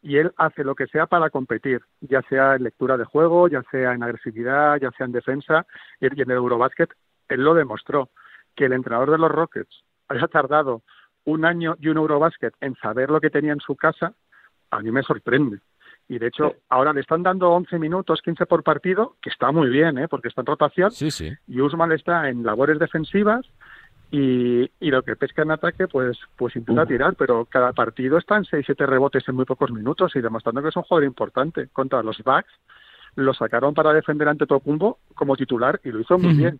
[0.03, 3.63] y él hace lo que sea para competir, ya sea en lectura de juego, ya
[3.71, 5.67] sea en agresividad, ya sea en defensa
[6.01, 6.91] y en el Eurobasket
[7.29, 8.11] él lo demostró
[8.57, 10.83] que el entrenador de los Rockets haya tardado
[11.25, 14.15] un año y un Eurobasket en saber lo que tenía en su casa,
[14.71, 15.61] a mí me sorprende.
[16.11, 19.69] Y de hecho, ahora le están dando 11 minutos, 15 por partido, que está muy
[19.69, 20.09] bien, ¿eh?
[20.09, 20.91] porque está en rotación.
[20.91, 21.31] Sí, sí.
[21.47, 23.47] Y Usman está en labores defensivas
[24.11, 28.37] y, y lo que pesca en ataque, pues, pues intenta tirar, pero cada partido está
[28.37, 31.69] en 6-7 rebotes en muy pocos minutos y demostrando que es un jugador importante.
[31.69, 32.59] Contra los Bucks
[33.15, 36.59] lo sacaron para defender ante Tocumbo como titular y lo hizo muy bien.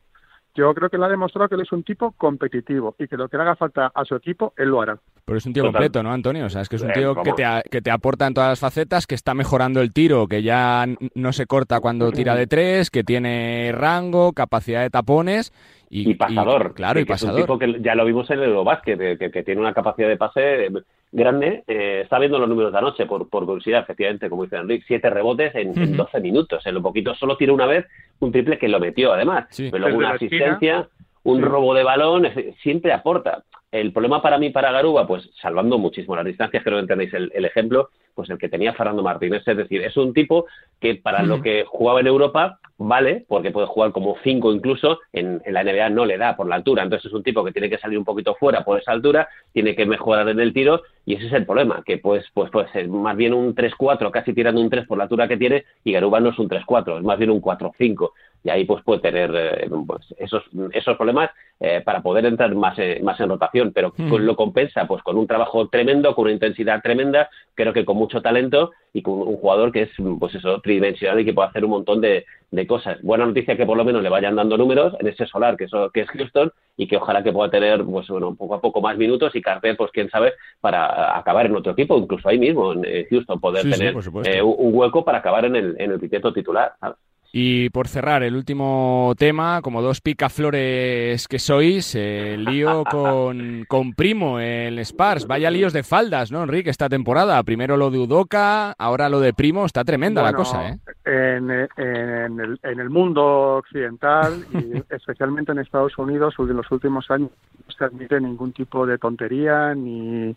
[0.55, 3.29] Yo creo que le ha demostrado que él es un tipo competitivo y que lo
[3.29, 4.99] que le haga falta a su equipo, él lo hará.
[5.25, 5.73] Pero es un tío Total.
[5.75, 6.47] completo, ¿no, Antonio?
[6.47, 8.35] O sea, es que es un Eh, tío que te, a- que te aporta en
[8.35, 12.35] todas las facetas, que está mejorando el tiro, que ya no se corta cuando tira
[12.35, 15.53] de tres, que tiene rango, capacidad de tapones
[15.89, 16.75] y, y pasador.
[16.75, 17.43] claro, que- y que es un pasador.
[17.47, 20.67] tipo que ya lo vimos en el Eurobasket, que, que- tiene una capacidad de pase
[20.67, 20.71] eh,
[21.13, 21.63] grande.
[21.69, 25.11] Eh, está viendo los números de anoche, por, por curiosidad, efectivamente, como dice Enrique, siete
[25.11, 25.97] rebotes en.
[25.97, 26.65] 12 minutos.
[26.67, 27.87] En lo poquito solo tiró una vez
[28.21, 29.47] un triple que lo metió, además.
[29.57, 30.89] Pero luego una asistencia,
[31.25, 31.43] un Sí.
[31.43, 32.29] robo de balón,
[32.63, 33.43] siempre aporta.
[33.73, 37.31] El problema para mí, para Garuba, pues salvando muchísimo las distancias, creo que entendéis el,
[37.35, 39.47] el ejemplo, pues el que tenía Fernando Martínez.
[39.47, 40.47] Es decir, es un tipo
[40.81, 45.41] que para lo que jugaba en Europa vale, porque puede jugar como cinco incluso, en,
[45.45, 46.83] en la NBA no le da por la altura.
[46.83, 49.77] Entonces es un tipo que tiene que salir un poquito fuera por esa altura, tiene
[49.77, 52.89] que mejorar en el tiro y ese es el problema, que pues, pues puede ser
[52.89, 56.21] más bien un 3-4, casi tirando un 3 por la altura que tiene y Garuba
[56.21, 58.11] no es un 3-4, es más bien un 4-5
[58.43, 62.79] y ahí pues puede tener eh, pues, esos, esos problemas eh, para poder entrar más,
[62.79, 64.09] eh, más en rotación, pero Mm.
[64.09, 67.97] con- lo compensa pues con un trabajo tremendo, con una intensidad tremenda, creo que con
[67.99, 71.65] mucho talento y con un jugador que es pues eso, tridimensional y que puede hacer
[71.65, 73.01] un montón de, de cosas.
[73.03, 75.91] Buena noticia que por lo menos le vayan dando números en ese solar que, eso,
[75.91, 78.97] que es Houston y que ojalá que pueda tener pues bueno, poco a poco más
[78.97, 80.33] minutos y Carter, pues quién sabe,
[80.63, 84.55] para acabar en otro equipo, incluso ahí mismo en Houston, poder Sí, tener eh, un
[84.59, 86.01] un hueco para acabar en el, en el
[86.35, 86.73] titular.
[86.81, 86.97] ¿sabes?
[87.33, 93.93] Y por cerrar, el último tema, como dos picaflores que sois, el lío con, con
[93.95, 95.29] Primo, el Spars.
[95.29, 97.41] Vaya líos de faldas, ¿no, Enrique, esta temporada?
[97.45, 99.65] Primero lo de Udoca, ahora lo de Primo.
[99.65, 100.79] Está tremenda la cosa, ¿eh?
[101.05, 107.11] En, en el, en el mundo occidental y especialmente en Estados Unidos, en los últimos
[107.11, 107.31] años
[107.67, 110.35] no se admite ningún tipo de tontería ni,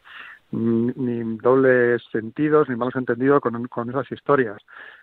[0.53, 4.57] ni, ni dobles sentidos ni malos entendidos con, con esas historias.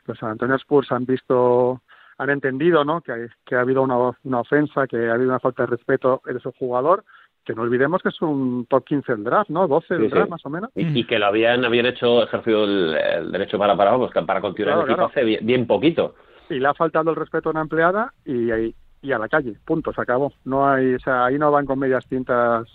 [0.06, 1.82] Los San Antonio Spurs han visto,
[2.18, 3.00] han entendido ¿no?
[3.00, 6.36] que, que ha habido una, una ofensa, que ha habido una falta de respeto en
[6.36, 7.04] ese jugador,
[7.44, 9.66] que no olvidemos que es un top 15 del draft, ¿no?
[9.66, 10.14] 12 del Sí, sí.
[10.14, 10.70] draft más o menos.
[10.74, 14.40] Y, y que lo habían, habían hecho, ejercido el, el derecho para para, pues, para
[14.40, 15.10] continuar Claro, el equipo claro.
[15.10, 16.14] hace bien, bien poquito.
[16.50, 19.54] y le ha faltado el respeto a una empleada y, y, y a la calle,
[19.64, 20.32] punto, se acabó.
[20.44, 22.68] No hay, o sea, ahí no van con medias tintas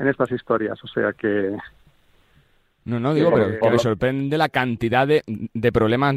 [0.00, 1.56] en estas historias, o sea que
[2.84, 6.14] No, no, digo, pero que me sorprende la cantidad de, de problemas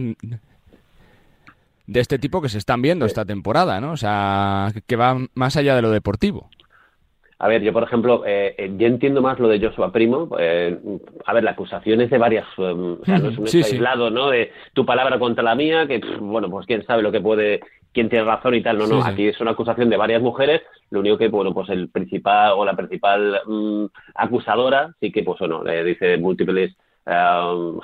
[1.88, 3.92] de este tipo que se están viendo esta temporada, ¿no?
[3.92, 6.50] O sea, que va más allá de lo deportivo.
[7.38, 10.30] A ver, yo por ejemplo, eh, eh, yo entiendo más lo de Joshua Primo.
[10.40, 10.78] Eh,
[11.26, 14.30] a ver, la acusación es de varias, o sea, no es un aislado, ¿no?
[14.30, 17.60] De tu palabra contra la mía, que bueno, pues quién sabe lo que puede,
[17.92, 18.78] quién tiene razón y tal.
[18.78, 20.62] No, no, aquí es una acusación de varias mujeres.
[20.92, 25.40] Lo único que, bueno, pues el principal o la principal mm, acusadora sí que, pues
[25.40, 26.74] bueno, le dice múltiples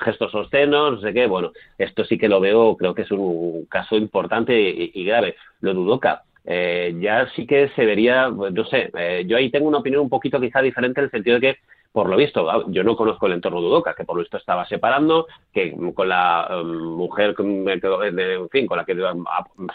[0.00, 1.26] gestos obscenos, no sé qué.
[1.26, 5.36] Bueno, esto sí que lo veo, creo que es un caso importante y, y grave.
[5.60, 9.68] Lo dudoca eh, ya sí que se vería, pues, no sé, eh, yo ahí tengo
[9.68, 11.58] una opinión un poquito quizá diferente en el sentido de que
[11.92, 14.38] por lo visto, ah, yo no conozco el entorno de Udoca, que por lo visto
[14.38, 19.24] estaba separando, que con la um, mujer, en fin, con la que um,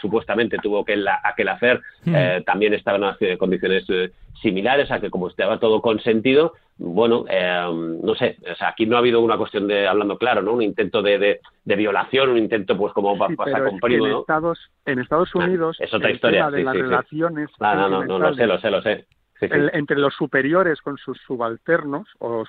[0.00, 2.14] supuestamente tuvo que la, aquel hacer, hmm.
[2.14, 4.10] eh, también estaba en condiciones eh,
[4.42, 8.96] similares, a que como estaba todo consentido, bueno, eh, no sé, o sea, aquí no
[8.96, 10.52] ha habido una cuestión de, hablando claro, ¿no?
[10.52, 14.98] Un intento de, de, violación, un intento, pues, como pasa con primo, en Estados, en
[14.98, 17.48] Estados ah, Unidos, es otra historia, de las relaciones...
[17.60, 19.06] no, no, no, lo sé, lo sé, lo sé
[19.40, 22.44] entre los superiores con sus subalternos, o,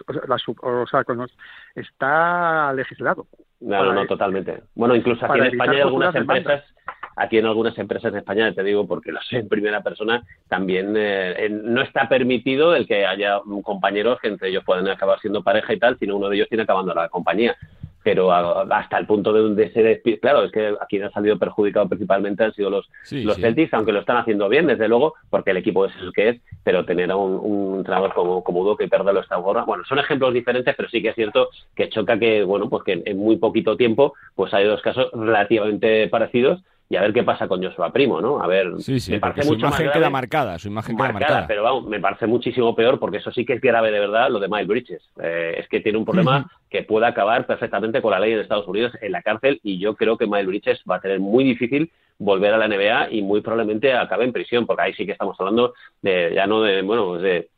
[0.61, 1.31] o, sea, con los,
[1.75, 3.27] está legislado.
[3.59, 4.63] No, no, totalmente.
[4.75, 6.63] Bueno, incluso aquí en España hay algunas empresas,
[7.15, 10.93] aquí en algunas empresas de España, te digo porque lo sé en primera persona, también
[10.97, 15.73] eh, no está permitido el que haya compañeros que entre ellos puedan acabar siendo pareja
[15.73, 17.55] y tal, sino uno de ellos tiene acabando la compañía
[18.03, 22.43] pero hasta el punto de, donde se claro, es que aquí ha salido perjudicado principalmente
[22.43, 25.85] han sido los, los Celtics, aunque lo están haciendo bien, desde luego, porque el equipo
[25.85, 29.37] es el que es, pero tener a un, entrenador como, como Udo que perderlo esta
[29.37, 32.83] gorra, bueno, son ejemplos diferentes, pero sí que es cierto que choca que, bueno, pues
[32.83, 36.61] que en muy poquito tiempo, pues hay dos casos relativamente parecidos,
[36.91, 38.41] y a ver qué pasa con Joshua Primo, ¿no?
[38.41, 41.47] A ver, sí, sí, me parece su imagen queda marcada, su imagen queda marcada.
[41.47, 44.39] Pero vamos, me parece muchísimo peor porque eso sí que es grave de verdad lo
[44.39, 45.09] de Miles Bridges.
[45.21, 48.67] Eh, es que tiene un problema que puede acabar perfectamente con la ley en Estados
[48.67, 51.91] Unidos en la cárcel y yo creo que Miles Bridges va a tener muy difícil
[52.17, 55.39] volver a la NBA y muy probablemente acabe en prisión porque ahí sí que estamos
[55.39, 57.49] hablando de ya no de bueno pues de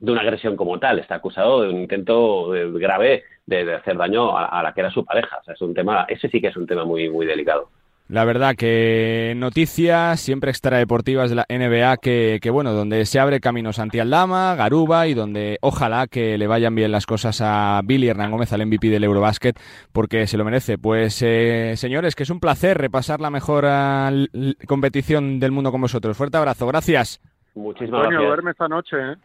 [0.00, 4.46] de una agresión como tal, está acusado de un intento grave de, hacer daño a,
[4.46, 5.38] a, la que era su pareja.
[5.40, 7.68] O sea, es un tema, ese sí que es un tema muy, muy delicado.
[8.08, 13.38] La verdad que noticias siempre extradeportivas de la NBA que, que, bueno, donde se abre
[13.38, 18.08] camino Santi Aldama, Garuba y donde ojalá que le vayan bien las cosas a Billy
[18.08, 19.60] Hernán Gómez, al MVP del Eurobasket,
[19.92, 20.78] porque se lo merece.
[20.78, 23.66] Pues eh, señores, que es un placer repasar la mejor
[24.66, 26.16] competición del mundo con vosotros.
[26.16, 27.20] Fuerte abrazo, gracias.
[27.54, 28.22] Muchísimas gracias.
[28.22, 29.16] duerme esta noche, ¿eh?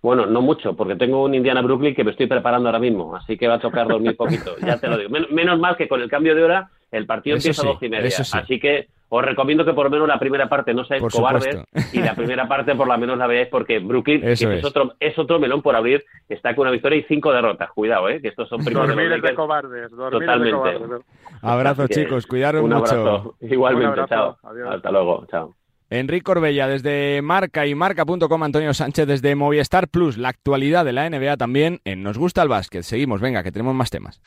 [0.00, 3.36] Bueno, no mucho, porque tengo un Indiana Brooklyn que me estoy preparando ahora mismo, así
[3.36, 5.10] que va a tocar dormir poquito, ya te lo digo.
[5.10, 8.16] menos mal que con el cambio de hora el partido empieza a dos y media.
[8.32, 11.98] Así que os recomiendo que por lo menos la primera parte no seáis cobardes y
[11.98, 14.42] la primera parte por lo menos la veáis porque Brooklyn es.
[14.64, 16.04] otro es otro melón por abrir.
[16.28, 17.70] Está con una victoria y cinco derrotas.
[17.70, 18.20] Cuidado, ¿eh?
[18.20, 19.90] que estos son primeros dormir de cobardes.
[19.90, 21.04] Totalmente.
[21.42, 22.26] Abrazo, chicos.
[22.26, 23.34] Cuidaros mucho.
[23.40, 24.00] Igualmente.
[24.08, 24.36] Chao.
[24.68, 25.26] Hasta luego.
[25.30, 25.54] Chao.
[25.92, 31.10] Enrique Corbella desde Marca y Marca.com, Antonio Sánchez desde Movistar Plus, la actualidad de la
[31.10, 32.84] NBA también en Nos Gusta el Básquet.
[32.84, 34.20] Seguimos, venga, que tenemos más temas.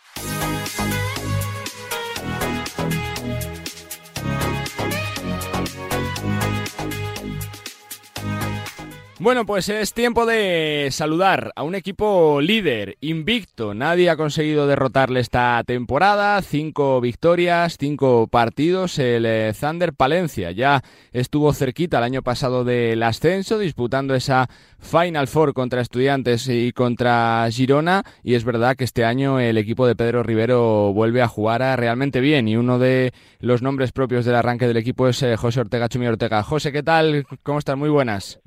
[9.24, 13.74] Bueno, pues es tiempo de saludar a un equipo líder, invicto.
[13.74, 16.42] Nadie ha conseguido derrotarle esta temporada.
[16.42, 19.00] Cinco victorias, cinco partidos.
[19.00, 25.30] El eh, Thunder Palencia ya estuvo cerquita el año pasado del ascenso, disputando esa Final
[25.30, 28.04] Four contra Estudiantes y contra Girona.
[28.24, 32.20] Y es verdad que este año el equipo de Pedro Rivero vuelve a jugar realmente
[32.20, 32.50] bien.
[32.50, 36.08] Y uno de los nombres propios del arranque del equipo es eh, José Ortega Chumi
[36.08, 36.44] Ortega.
[36.44, 37.26] José, ¿qué tal?
[37.44, 37.78] ¿Cómo estás?
[37.78, 38.43] Muy buenas.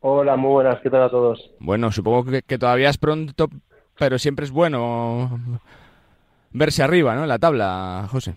[0.00, 1.50] Hola, muy buenas, ¿qué tal a todos?
[1.58, 3.48] Bueno, supongo que, todavía es pronto,
[3.98, 5.40] pero siempre es bueno
[6.52, 7.22] verse arriba, ¿no?
[7.22, 8.34] En la tabla, José.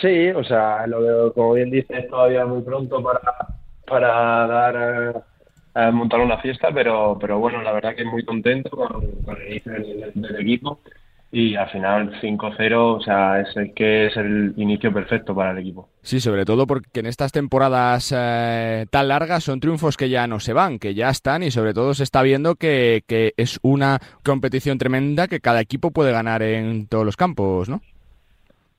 [0.00, 3.20] Sí, o sea, lo veo, como bien dices, todavía muy pronto para,
[3.86, 5.24] para dar
[5.74, 9.02] a montar una fiesta, pero, pero bueno, la verdad que muy contento con,
[9.36, 10.78] el inicio del equipo
[11.34, 15.58] y al final 5-0, o sea, es el que es el inicio perfecto para el
[15.58, 15.88] equipo.
[16.00, 20.38] Sí, sobre todo porque en estas temporadas eh, tan largas son triunfos que ya no
[20.38, 23.98] se van, que ya están y sobre todo se está viendo que, que es una
[24.22, 27.80] competición tremenda que cada equipo puede ganar en todos los campos, ¿no?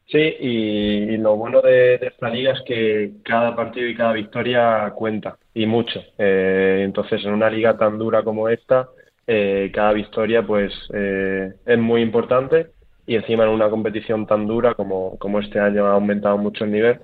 [0.07, 5.37] Sí, y, lo bueno de, esta liga es que cada partido y cada victoria cuenta,
[5.53, 5.99] y mucho.
[6.17, 8.87] Eh, entonces, en una liga tan dura como esta,
[9.27, 12.67] eh, cada victoria pues eh, es muy importante
[13.05, 16.71] y encima en una competición tan dura como, como este año ha aumentado mucho el
[16.71, 16.99] nivel,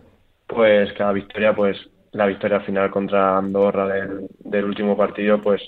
[0.48, 1.78] pues cada victoria, pues
[2.12, 5.62] la victoria final contra Andorra del, del último partido, pues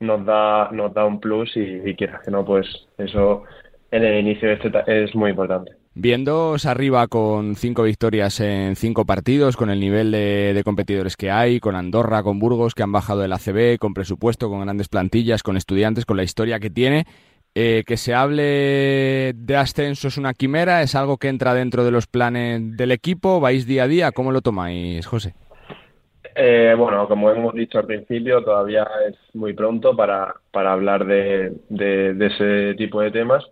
[0.00, 2.66] nos da, nos da un plus y, quieras que no, pues
[2.98, 3.44] eso
[3.90, 5.72] en el inicio de este es muy importante.
[6.00, 11.58] Viéndoos arriba con cinco victorias en cinco partidos, con el nivel de, competidores que hay,
[11.58, 15.56] con Andorra, con Burgos, que han bajado del ACB, con presupuesto, con grandes plantillas, con
[15.56, 17.04] estudiantes, con la historia que tiene,
[17.52, 21.90] eh, que se hable de ascenso es una quimera, es algo que entra dentro de
[21.90, 25.34] los planes del equipo, vais día a día, ¿cómo lo tomáis, José?
[26.36, 31.54] Eh, bueno, como hemos dicho al principio, todavía es muy pronto para, para hablar de,
[31.70, 33.44] de ese tipo de temas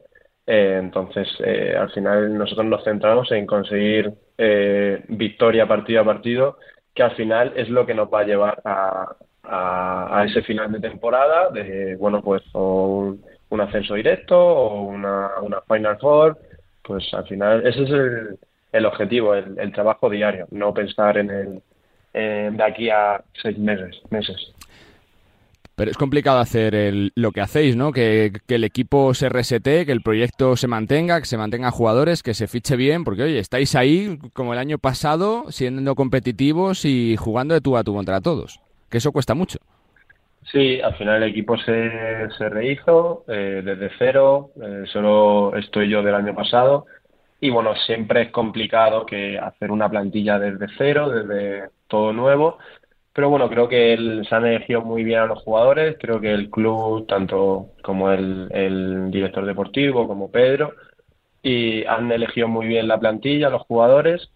[0.47, 6.59] eh, entonces, eh, al final nosotros nos centramos en conseguir eh, victoria partido a partido,
[6.95, 10.81] que al final es lo que nos va a llevar a, a, ese final de
[10.81, 13.17] temporada, de, bueno, pues o
[13.49, 16.39] un, ascenso directo o una, una Final Four,
[16.83, 18.39] pues al final ese es el,
[18.73, 21.63] el objetivo, el, el, trabajo diario, no pensar en el
[22.13, 24.01] de aquí a seis meses.
[24.11, 24.55] meses.
[25.77, 26.75] Pero es complicado hacer
[27.15, 27.93] lo que hacéis, ¿no?
[27.93, 32.33] Que, el equipo se resete, que el proyecto se mantenga, que se mantenga jugadores, que
[32.33, 37.55] se fiche bien, porque oye, estáis ahí como el año pasado, siendo competitivos y jugando
[37.55, 38.61] de tú a tú contra todos.
[38.89, 39.59] Que eso cuesta mucho.
[40.51, 41.91] Sí, al final el equipo se,
[42.39, 46.87] se rehizo eh, desde cero, eh, solo estoy yo del año pasado.
[47.39, 52.59] Y bueno, siempre es complicado que hacer una plantilla desde cero, desde todo nuevo,
[53.17, 53.97] pero bueno, creo que
[54.29, 59.11] se han elegido muy bien a los jugadores, creo que el club, tanto como el,
[59.11, 60.75] director deportivo, como Pedro,
[61.43, 64.31] y han elegido muy bien la plantilla, los jugadores,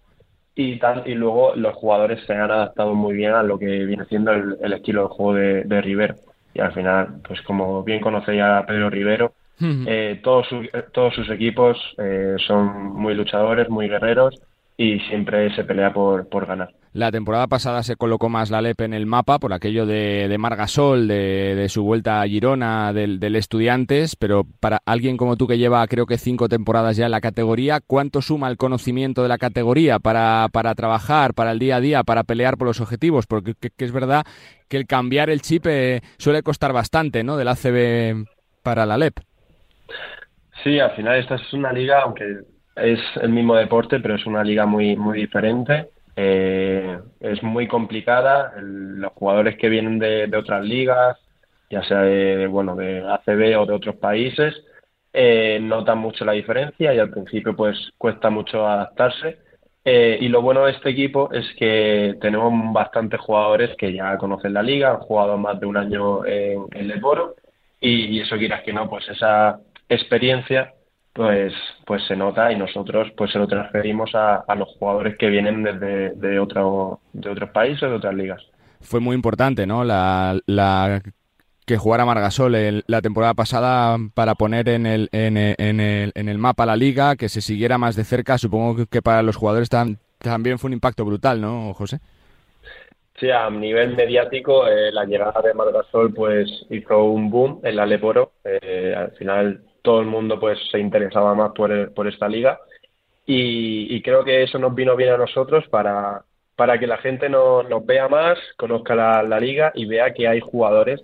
[0.54, 4.06] y, tal, y luego los jugadores se han adaptado muy bien a lo que viene
[4.06, 6.14] siendo el, estilo de juego de, Rivero.
[6.54, 10.48] Y al final, pues como bien conocéis a Pedro Rivero, eh, todos,
[10.92, 14.40] todos sus equipos eh, son muy luchadores, muy guerreros
[14.78, 16.70] y siempre se pelea por, por ganar.
[16.92, 20.38] La temporada pasada se colocó más la LEP en el mapa por aquello de, de
[20.38, 25.86] Margasol, de, su vuelta a Girona, del, Estudiantes, pero para alguien como tú que lleva
[25.86, 30.00] creo que cinco temporadas ya en la categoría, ¿cuánto suma el conocimiento de la categoría
[30.00, 33.28] para, para trabajar, para el día a día, para pelear por los objetivos?
[33.28, 34.24] Porque es verdad
[34.68, 37.36] que el cambiar el chip eh, suele costar bastante, ¿no?
[37.36, 38.26] Del ACB
[38.64, 39.20] para la LEP.
[40.64, 42.40] Sí, al final esta es una liga, aunque
[42.74, 45.86] es el mismo deporte, pero es una liga muy, muy diferente
[46.22, 48.52] eh, es muy complicada.
[48.60, 51.16] los jugadores que vienen de, otras ligas,
[51.70, 54.54] ya sea de, bueno de ACB o de otros países,
[55.12, 59.38] eh, notan mucho la diferencia y al principio pues cuesta mucho adaptarse.
[59.84, 64.52] Eh, y lo bueno de este equipo es que tenemos bastantes jugadores que ya conocen
[64.52, 67.36] la liga, han jugado más de un año en, el Leporo
[67.80, 69.58] y, y eso quieras que no, pues esa
[69.88, 70.74] experiencia
[71.12, 71.52] pues,
[71.86, 76.10] pues se nota y nosotros pues se lo transferimos a, los jugadores que vienen desde
[76.10, 78.42] de, otro, de otros países, de otras ligas.
[78.80, 79.84] Fue muy importante, ¿no?
[79.84, 81.02] La, la
[81.66, 86.38] que jugara Margasol la temporada pasada para poner en el, en, en, el, en el
[86.38, 88.38] mapa la liga, que se siguiera más de cerca.
[88.38, 92.00] Supongo que para los jugadores también fue un impacto brutal, ¿no, José?
[93.20, 97.84] Sí, a nivel mediático, eh, la llegada de Margasol pues hizo un boom en la
[97.84, 98.32] Leporo.
[98.44, 102.58] Eh, al final todo el mundo pues se interesaba más por, por esta liga.
[103.26, 106.24] Y, creo que eso nos vino bien a nosotros para,
[106.56, 110.40] para que la gente no, nos vea más, conozca la, liga y vea que hay
[110.40, 111.00] jugadores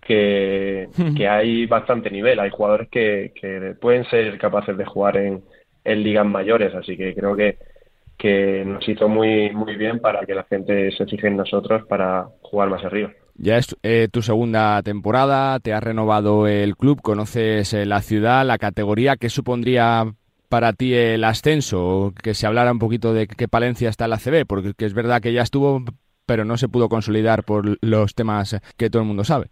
[0.00, 5.44] que, que hay bastante nivel, hay jugadores que, que pueden ser capaces de jugar en,
[5.84, 7.58] en ligas mayores, así que creo que,
[8.18, 12.28] que nos hizo muy, muy bien para que la gente se fije en nosotros para
[12.42, 13.12] jugar más arriba.
[13.40, 18.44] Ya es eh, tu segunda temporada, te has renovado el club, conoces eh, la ciudad,
[18.44, 19.14] la categoría.
[19.14, 20.12] ¿Qué supondría
[20.48, 22.12] para ti el ascenso?
[22.20, 25.22] Que se hablara un poquito de qué Palencia está en la CB, porque es verdad
[25.22, 25.84] que ya estuvo,
[26.26, 29.46] pero no se pudo consolidar por los temas que todo el mundo sabe.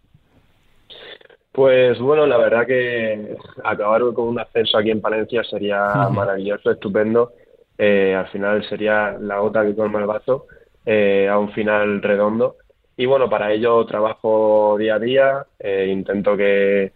[1.52, 7.34] Pues bueno, la verdad que acabar con un ascenso aquí en Palencia sería maravilloso, estupendo.
[7.78, 10.46] Eh, al final sería la gota que colma el vaso
[10.86, 12.56] a un final redondo
[12.96, 16.92] y bueno, para ello trabajo día a día, eh, intento que,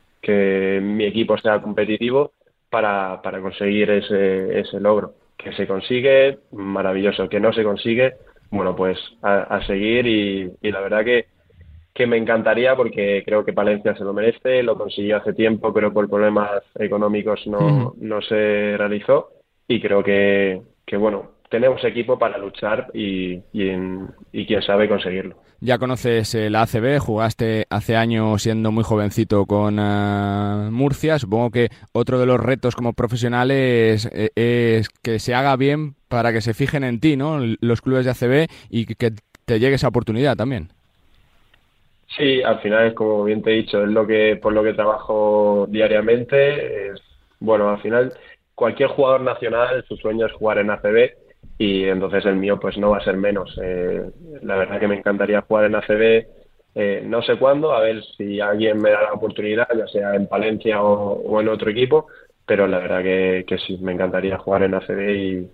[0.83, 2.33] mi equipo sea competitivo
[2.71, 5.15] para, para conseguir ese, ese logro.
[5.37, 7.29] Que se consigue, maravilloso.
[7.29, 8.15] Que no se consigue,
[8.51, 11.27] bueno, pues a, seguir y, la verdad que,
[11.95, 15.93] que me encantaría porque creo que Palencia se lo merece, lo consiguió hace tiempo, pero
[15.93, 19.31] por problemas económicos no, no se realizó
[19.67, 23.73] y creo que, que, bueno, tenemos equipo para luchar y, y,
[24.33, 25.37] y quién sabe conseguirlo.
[25.63, 31.19] Ya conoces el ACB, jugaste hace años siendo muy jovencito con eh, Murcia.
[31.19, 36.33] Supongo que otro de los retos como profesional es, es, que se haga bien para
[36.33, 37.41] que se fijen en ti, ¿no?
[37.61, 39.13] Los clubes de ACB y que
[39.45, 40.69] te llegue esa oportunidad también.
[42.17, 44.73] Sí, al final es como bien te he dicho, es lo que por lo que
[44.73, 47.01] trabajo diariamente, es
[47.39, 48.13] bueno, al final
[48.55, 51.11] cualquier jugador nacional, su sueño es jugar en ACB
[51.61, 53.55] y entonces el mío pues no va a ser menos.
[53.63, 54.01] Eh,
[54.41, 56.27] la verdad que me encantaría jugar en ACB,
[56.75, 60.27] eh, no sé cuándo, a ver si alguien me da la oportunidad, ya sea en
[60.27, 62.07] Palencia o, en otro equipo,
[62.47, 65.49] pero la verdad que, que, sí, me encantaría jugar en ACB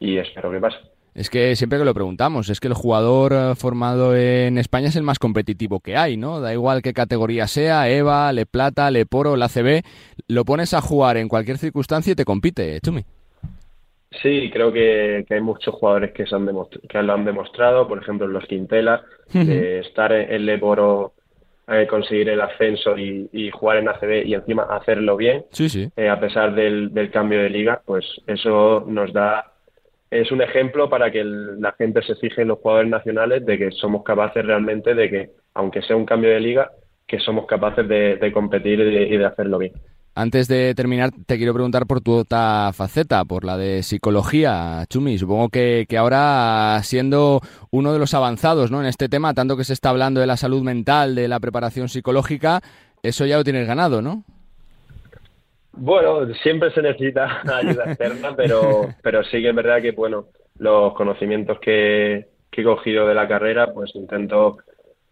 [0.00, 0.78] y espero que pase.
[1.14, 4.96] Es que siempre que lo preguntamos, es que el jugador eh, formado en España es
[4.96, 6.40] el más competitivo que hay, ¿no?
[6.40, 9.84] Da igual qué categoría sea, EVA, Le Plata, Le Poro, la CB,
[10.26, 13.04] lo pones a jugar en cualquier circunstancia y te compite, Chumi.
[14.20, 16.48] Sí, creo que, hay muchos jugadores que, se han
[16.88, 19.02] que lo han demostrado, por ejemplo, los Quintela,
[19.32, 21.12] estar en, Le Poro,
[21.68, 25.88] eh, conseguir el ascenso y, jugar en ACB y encima hacerlo bien, sí, sí.
[25.96, 29.52] Eh, a pesar del cambio de liga, pues eso nos da
[30.12, 33.70] es un ejemplo para que la gente se fije en los jugadores nacionales de que
[33.70, 36.70] somos capaces realmente de que, aunque sea un cambio de liga,
[37.06, 39.72] que somos capaces de, competir y de, hacerlo bien.
[40.14, 45.16] Antes de terminar, te quiero preguntar por tu otra faceta, por la de psicología, Chumi.
[45.16, 47.40] Supongo que, que, ahora, siendo
[47.70, 48.80] uno de los avanzados ¿no?
[48.80, 51.88] en este tema, tanto que se está hablando de la salud mental, de la preparación
[51.88, 52.60] psicológica,
[53.02, 54.24] eso ya lo tienes ganado, ¿no?
[55.72, 60.26] Bueno, siempre se necesita ayuda externa, pero, pero sí que es verdad que, bueno,
[60.58, 64.58] los conocimientos que, he cogido de la carrera, pues intento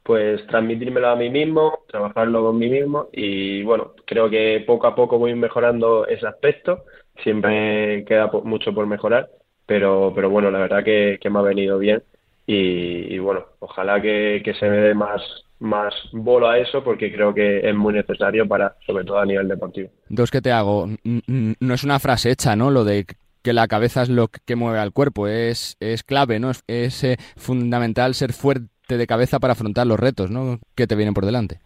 [0.03, 4.95] pues transmitírmelo a mí mismo, trabajarlo con mí mismo y bueno, creo que poco a
[4.95, 6.85] poco voy mejorando ese aspecto,
[7.23, 9.31] siempre queda mucho por mejorar,
[9.67, 12.03] pero, pero bueno, la verdad que, me ha venido bien
[12.47, 15.23] y, bueno, ojalá que, que se me dé más,
[15.61, 19.47] más bolo a eso porque creo que es muy necesario para, sobre todo a nivel
[19.47, 19.91] deportivo.
[20.09, 22.71] Dos que te hago, no es una frase hecha, ¿no?
[22.71, 23.07] Lo de
[23.43, 26.51] que la cabeza es lo que mueve al cuerpo, es, es clave, ¿no?
[26.67, 30.59] Es, eh, fundamental ser fuerte de cabeza para afrontar los retos, ¿no?
[30.75, 31.59] Que te vienen por delante.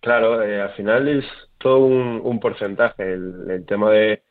[0.00, 1.24] Claro, eh, al final es
[1.58, 3.14] todo un, porcentaje.
[3.14, 4.22] El, tema de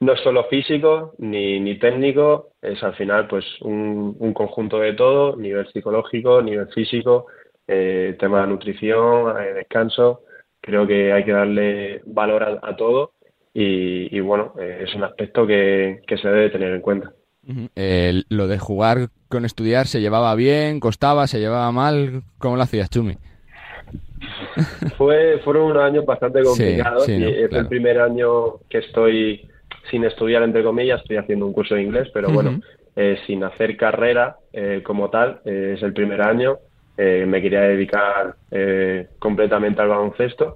[0.00, 5.36] no solo físico ni, ni técnico, es al final pues un, un conjunto de todo,
[5.36, 7.26] nivel psicológico, nivel físico,
[7.66, 10.24] eh, tema de nutrición, eh, descanso,
[10.60, 13.12] creo que hay que darle valor a, todo
[13.54, 17.12] y, bueno, eh, es un aspecto que, se debe tener en cuenta.
[18.28, 22.22] Lo de jugar con estudiar, ¿se llevaba bien, costaba, se llevaba mal?
[22.38, 23.16] ¿Cómo lo hacías, Chumi?
[24.96, 29.48] Fue, fueron unos años bastante complicados y es el primer año que estoy
[29.90, 32.60] sin estudiar, entre comillas, estoy haciendo un curso de inglés, pero bueno,
[33.26, 34.36] sin hacer carrera
[34.82, 36.58] como tal, es el primer año
[36.96, 40.54] eh, me quería dedicar eh, completamente al baloncesto.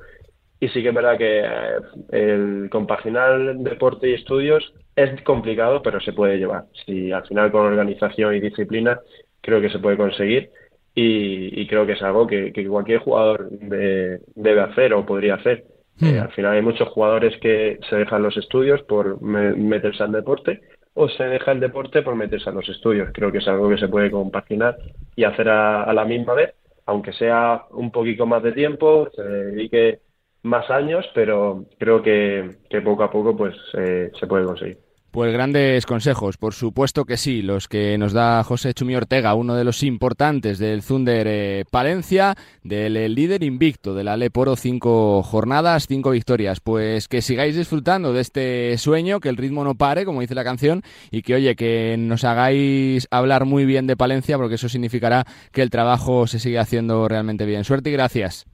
[0.60, 1.78] Y sí que es verdad que eh,
[2.10, 6.64] el compaginar deporte y estudios es complicado, pero se puede llevar.
[6.84, 8.98] Si al final con organización y disciplina
[9.40, 10.50] creo que se puede conseguir
[10.94, 15.64] y, creo que es algo que, cualquier jugador debe hacer o podría hacer.
[16.00, 16.20] Hmm.
[16.20, 20.60] al final hay muchos jugadores que se dejan los estudios por meterse al deporte
[20.94, 23.10] o se deja el deporte por meterse a los estudios.
[23.12, 24.76] Creo que es algo que se puede compaginar
[25.14, 26.54] y hacer a, la misma vez,
[26.86, 30.00] aunque sea un poquito más de tiempo, se dedique
[30.48, 34.78] más años, pero creo que, poco a poco pues eh, se puede conseguir.
[35.10, 39.54] Pues grandes consejos, por supuesto que sí, los que nos da José Chumi Ortega, uno
[39.54, 45.86] de los importantes del Zunder eh, Palencia, del líder invicto de la Leporo, cinco jornadas,
[45.88, 46.60] cinco victorias.
[46.60, 50.44] Pues que sigáis disfrutando de este sueño, que el ritmo no pare, como dice la
[50.44, 55.24] canción, y que oye, que nos hagáis hablar muy bien de Palencia, porque eso significará
[55.52, 57.64] que el trabajo se sigue haciendo realmente bien.
[57.64, 58.46] Suerte y gracias.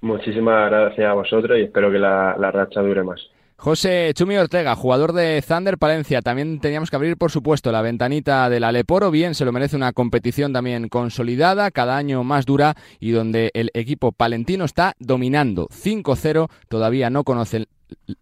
[0.00, 3.20] Muchísimas gracias a vosotros y espero que la racha dure más.
[3.58, 6.20] José Chumi Ortega, jugador de Thunder Palencia.
[6.20, 9.10] También teníamos que abrir, por supuesto, la ventanita del Aleporo.
[9.10, 13.70] Bien, se lo merece una competición también consolidada, cada año más dura y donde el
[13.72, 15.68] equipo palentino está dominando.
[15.68, 17.66] 5-0, todavía no conoce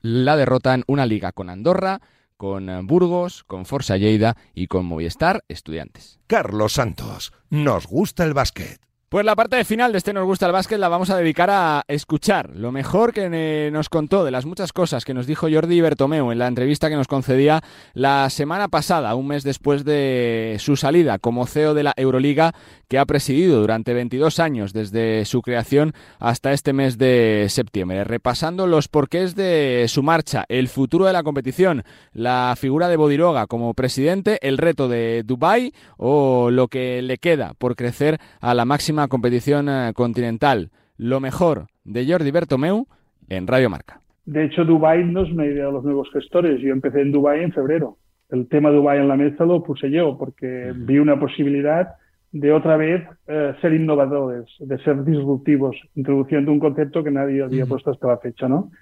[0.01, 2.01] la derrota en una liga con Andorra,
[2.37, 6.21] con Burgos, con Forza Lleida y con Movistar Estudiantes.
[6.29, 8.79] Carlos Santos, nos gusta el básquet.
[9.15, 11.85] Pues la parte final de este Nos gusta el básquet la vamos a dedicar a
[11.87, 16.33] escuchar lo mejor que nos contó de las muchas cosas que nos dijo Jordi Bertomeu
[16.33, 17.63] en la entrevista que nos concedía
[17.93, 22.57] la semana pasada, un mes después de su salida como CEO de la Euroliga
[22.95, 28.69] que ha presidido durante 22 años desde su creación hasta este mes de septiembre, repasando
[28.69, 33.75] los porqués de su marcha, el futuro de la competición, la figura de Bodiroga como
[33.75, 39.09] presidente, el reto de Dubai o lo que le queda por crecer a la máxima
[39.09, 40.71] competición eh, continental.
[40.97, 42.87] Lo mejor de Jordi Bertomeu
[43.29, 44.03] en Radio Marca.
[44.25, 46.61] De hecho, Dubai no es una idea de los nuevos gestores.
[46.61, 47.97] Yo empecé en Dubai en febrero.
[48.31, 51.89] El tema Dubai en la mesa lo puse yo porque vi una posibilidad
[52.35, 57.65] de otra vez eh, ser innovadores, de ser disruptivos, introduciendo un concepto que nadie había
[57.65, 58.73] puesto hasta la fecha, ¿no?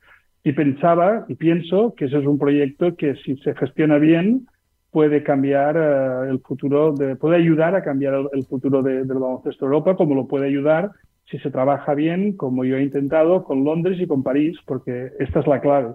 [0.42, 4.46] Y pensaba y pienso que ese es un proyecto que si se gestiona bien
[4.90, 9.68] puede cambiar eh, el futuro, de, puede ayudar a cambiar el, futuro del baloncesto de
[9.68, 10.90] Europa, como lo puede ayudar
[11.30, 15.40] si se trabaja bien, como yo he intentado, con Londres y con París, porque esta
[15.40, 15.92] es la clave.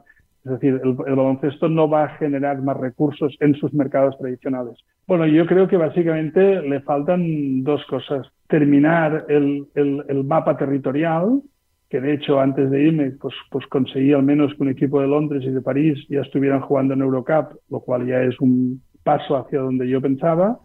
[0.48, 4.80] Es decir, el, baloncesto no va a generar más recursos en sus mercados tradicionales.
[5.06, 8.26] Bueno, yo creo que básicamente le faltan dos cosas.
[8.48, 11.42] Terminar el, el, mapa territorial,
[11.90, 15.08] que de hecho antes de irme pues, pues conseguí al menos que un equipo de
[15.08, 19.36] Londres y de París ya estuvieran jugando en Eurocup, lo cual ya es un paso
[19.36, 20.60] hacia donde yo pensaba.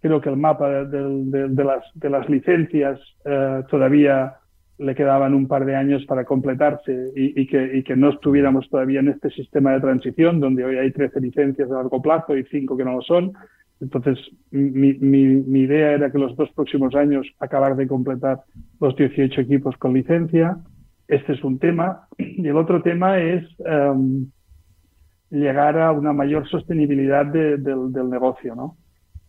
[0.00, 4.36] Creo que el mapa de, las, de las, licencias eh, todavía
[4.78, 9.08] le quedaban un par de años para completarse y, que, que, no estuviéramos todavía en
[9.08, 12.84] este sistema de transición donde hoy hay 13 licencias de largo plazo y 5 que
[12.84, 13.32] no lo son.
[13.80, 14.18] Entonces,
[14.50, 18.40] mi, mi, idea era que los dos próximos años acabar de completar
[18.80, 20.58] los 18 equipos con licencia.
[21.08, 22.08] Este es un tema.
[22.18, 24.26] Y el otro tema es em,
[25.30, 28.76] llegar a una mayor sostenibilidad del, del negocio, ¿no?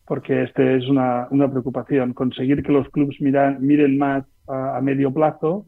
[0.07, 2.13] Porque este es una, una preocupación.
[2.13, 5.65] Conseguir que los clubes miran, miren más a, medio plazo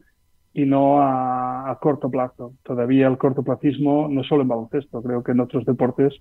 [0.52, 2.54] y no a, corto plazo.
[2.62, 6.14] Todavía el cortoplacismo, no solo en baloncesto, creo que en otros deportes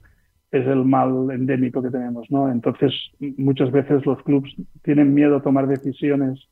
[0.52, 2.52] es el mal endémico que tenemos, ¿no?
[2.52, 2.92] Entonces,
[3.38, 6.48] muchas veces los clubes tienen miedo a tomar decisiones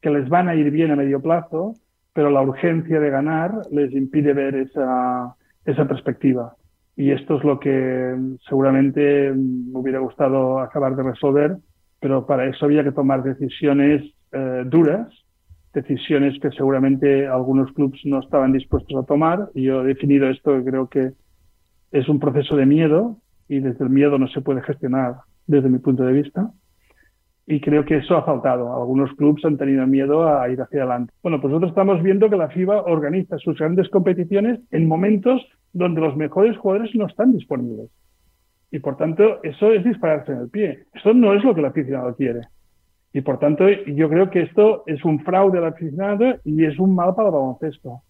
[0.00, 1.74] que les van a ir bien a medio plazo,
[2.12, 5.34] pero la urgencia de ganar les impide ver esa,
[5.64, 6.54] esa perspectiva.
[6.96, 8.14] Y esto es lo que
[8.48, 11.56] seguramente me hubiera gustado acabar de resolver,
[12.00, 14.02] pero para eso había que tomar decisiones
[14.32, 15.08] eh, duras
[15.72, 19.50] decisiones que seguramente algunos clubes no estaban dispuestos a tomar.
[19.54, 21.12] Y yo he definido esto que creo que
[21.92, 23.18] es un proceso de miedo
[23.48, 26.50] y desde el miedo no se puede gestionar desde mi punto de vista.
[27.46, 28.74] Y creo que eso ha faltado.
[28.76, 31.12] Algunos clubes han tenido miedo a ir hacia adelante.
[31.22, 36.00] Bueno, pues nosotros estamos viendo que la FIBA organiza sus grandes competiciones en momentos donde
[36.00, 37.90] los mejores jugadores no están disponibles.
[38.70, 40.84] Y por tanto, eso es dispararse en el pie.
[40.94, 42.42] Eso no es lo que el aficionado quiere.
[43.12, 46.94] Y por tanto, yo creo que esto es un fraude al aficionado y es un
[46.94, 48.02] mal para el baloncesto.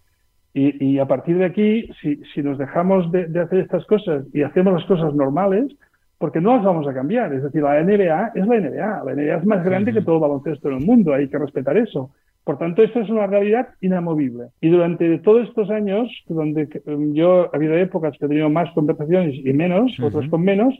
[0.52, 4.24] Y, y a partir de aquí, si, si nos dejamos de, de, hacer estas cosas
[4.34, 5.72] y hacemos las cosas normales,
[6.18, 7.32] porque no las vamos a cambiar.
[7.32, 9.04] Es decir, la NBA es la NBA.
[9.04, 11.14] La NBA es más grande que todo el baloncesto en el mundo.
[11.14, 12.10] Hay que respetar eso.
[12.50, 14.48] Por tanto, esto es una realidad inamovible.
[14.60, 18.68] Y durante todos estos años, donde um, yo ha habido épocas que he tenido más
[18.74, 20.74] conversaciones y menos, otros con menos,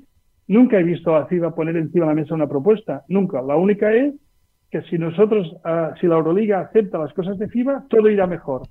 [0.49, 3.41] Nunca he visto a FIBA poner encima de la mesa una propuesta, nunca.
[3.41, 4.15] La única es
[4.69, 8.63] que si nosotros, ah, si la Euroliga acepta las cosas de FIBA, todo irá mejor.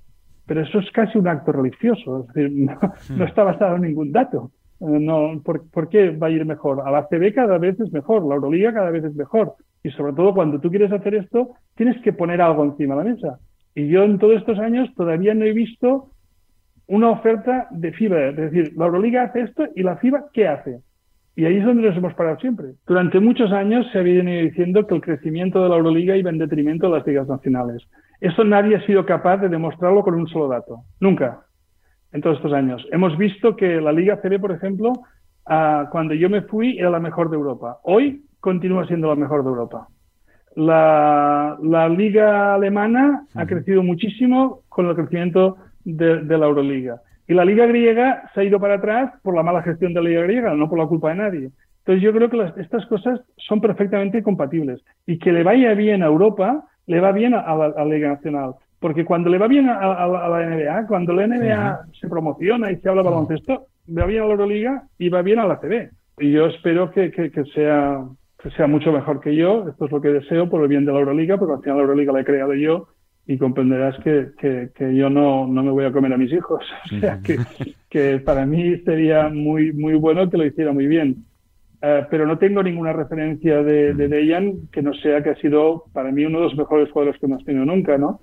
[0.44, 2.68] Pero eso es casi un acto religioso, es decir,
[3.16, 4.50] no, está basado en ningún dato.
[4.80, 6.82] Eh, no, ¿por, qué va a ir mejor?
[6.84, 9.54] A la CB cada vez es mejor, la Euroliga cada vez es mejor.
[9.82, 13.10] Y sobre todo cuando tú quieres hacer esto, tienes que poner algo encima de la
[13.10, 13.38] mesa.
[13.74, 16.10] Y yo en todos estos años todavía no he visto
[16.86, 18.28] una oferta de FIBA.
[18.30, 20.80] Es decir, la Euroliga hace esto y la FIBA, ¿qué hace?
[21.36, 22.72] Y ahí es donde nos hemos parado siempre.
[22.86, 26.38] Durante muchos años se ha venido diciendo que el crecimiento de la Euroliga iba en
[26.38, 27.82] detrimento de las ligas nacionales.
[28.20, 30.82] Eso nadie ha sido capaz de demostrarlo con un solo dato.
[31.00, 31.40] Nunca.
[32.12, 32.86] En todos estos años.
[32.90, 34.92] Hemos visto que la Liga CB, por ejemplo,
[35.46, 37.78] ah, cuando yo me fui, era la mejor de Europa.
[37.84, 39.88] Hoy continúa siendo la mejor de Europa.
[40.56, 41.56] La,
[41.88, 47.00] liga alemana ha crecido muchísimo con el crecimiento de la Euroliga.
[47.30, 50.08] Y la liga griega se ha ido para atrás por la mala gestión de la
[50.08, 51.50] liga griega, no por la culpa de nadie.
[51.78, 54.82] Entonces yo creo que estas cosas son perfectamente compatibles.
[55.06, 58.54] Y que le vaya bien a Europa, le va bien a, la, Liga Nacional.
[58.80, 62.88] Porque cuando le va bien a, la NBA, cuando la NBA se promociona y se
[62.88, 63.66] habla baloncesto,
[63.96, 65.90] va bien a la Euroliga y va bien a la CB.
[66.18, 67.10] Y yo espero que,
[67.54, 68.04] sea,
[68.42, 69.68] que sea mucho mejor que yo.
[69.68, 71.82] Esto es lo que deseo por el bien de la Euroliga, porque al final la
[71.82, 72.88] Euroliga la he creado yo
[73.26, 74.30] y comprenderás que,
[74.74, 76.64] que, yo no, no, me voy a comer a mis hijos.
[76.96, 77.38] O sea, que,
[77.90, 81.24] que para mí sería muy, muy bueno que lo hiciera muy bien.
[81.82, 85.84] Eh, pero no tengo ninguna referencia de, de Dejan que no sea que ha sido
[85.92, 88.20] para mí uno de los mejores jugadores que hemos tenido nunca, ¿no?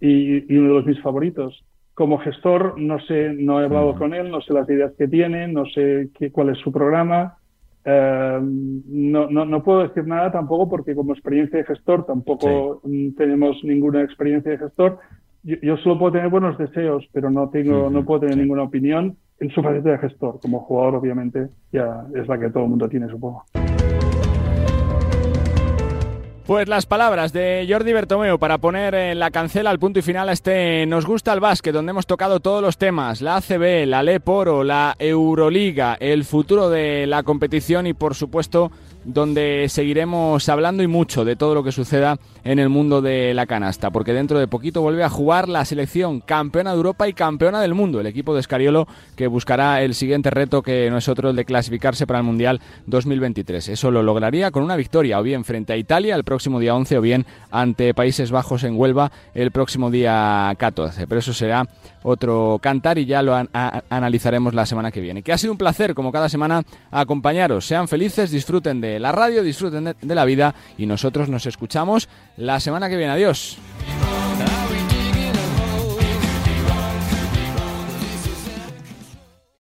[0.00, 1.64] Y, y uno de los mis favoritos.
[1.94, 5.48] Como gestor, no sé, no he hablado con él, no sé las ideas que tiene,
[5.48, 7.36] no sé qué, cuál es su programa,
[7.84, 12.82] eh, no, no, no, puedo decir nada tampoco porque como experiencia de gestor tampoco
[13.16, 14.98] tenemos ninguna experiencia de gestor.
[15.42, 19.50] Yo, solo puedo tener buenos deseos, pero no tengo, no puedo tener ninguna opinión en
[19.50, 20.38] su faceta de gestor.
[20.40, 23.44] Como jugador, obviamente, ya es la que todo el mundo tiene, supongo.
[26.50, 30.28] Pues las palabras de Jordi Bertomeu para poner en la cancela al punto y final
[30.28, 34.02] a este Nos gusta el básquet, donde hemos tocado todos los temas, la ACB, la
[34.02, 38.72] Leporo, la Euroliga, el futuro de la competición y por supuesto
[39.04, 43.46] donde seguiremos hablando y mucho de todo lo que suceda en el mundo de la
[43.46, 47.60] canasta, porque dentro de poquito vuelve a jugar la selección campeona de Europa y campeona
[47.60, 48.86] del mundo, el equipo de Escariolo
[49.16, 52.60] que buscará el siguiente reto que no es otro el de clasificarse para el Mundial
[52.86, 53.68] 2023.
[53.68, 56.98] Eso lo lograría con una victoria, o bien frente a Italia el próximo día 11,
[56.98, 61.06] o bien ante Países Bajos en Huelva el próximo día 14.
[61.06, 61.66] Pero eso será
[62.02, 63.34] otro cantar y ya lo
[63.90, 65.22] analizaremos la semana que viene.
[65.22, 67.66] Que ha sido un placer, como cada semana, acompañaros.
[67.66, 72.58] Sean felices, disfruten de la radio, disfruten de la vida y nosotros nos escuchamos la
[72.60, 73.12] semana que viene.
[73.12, 73.58] Adiós.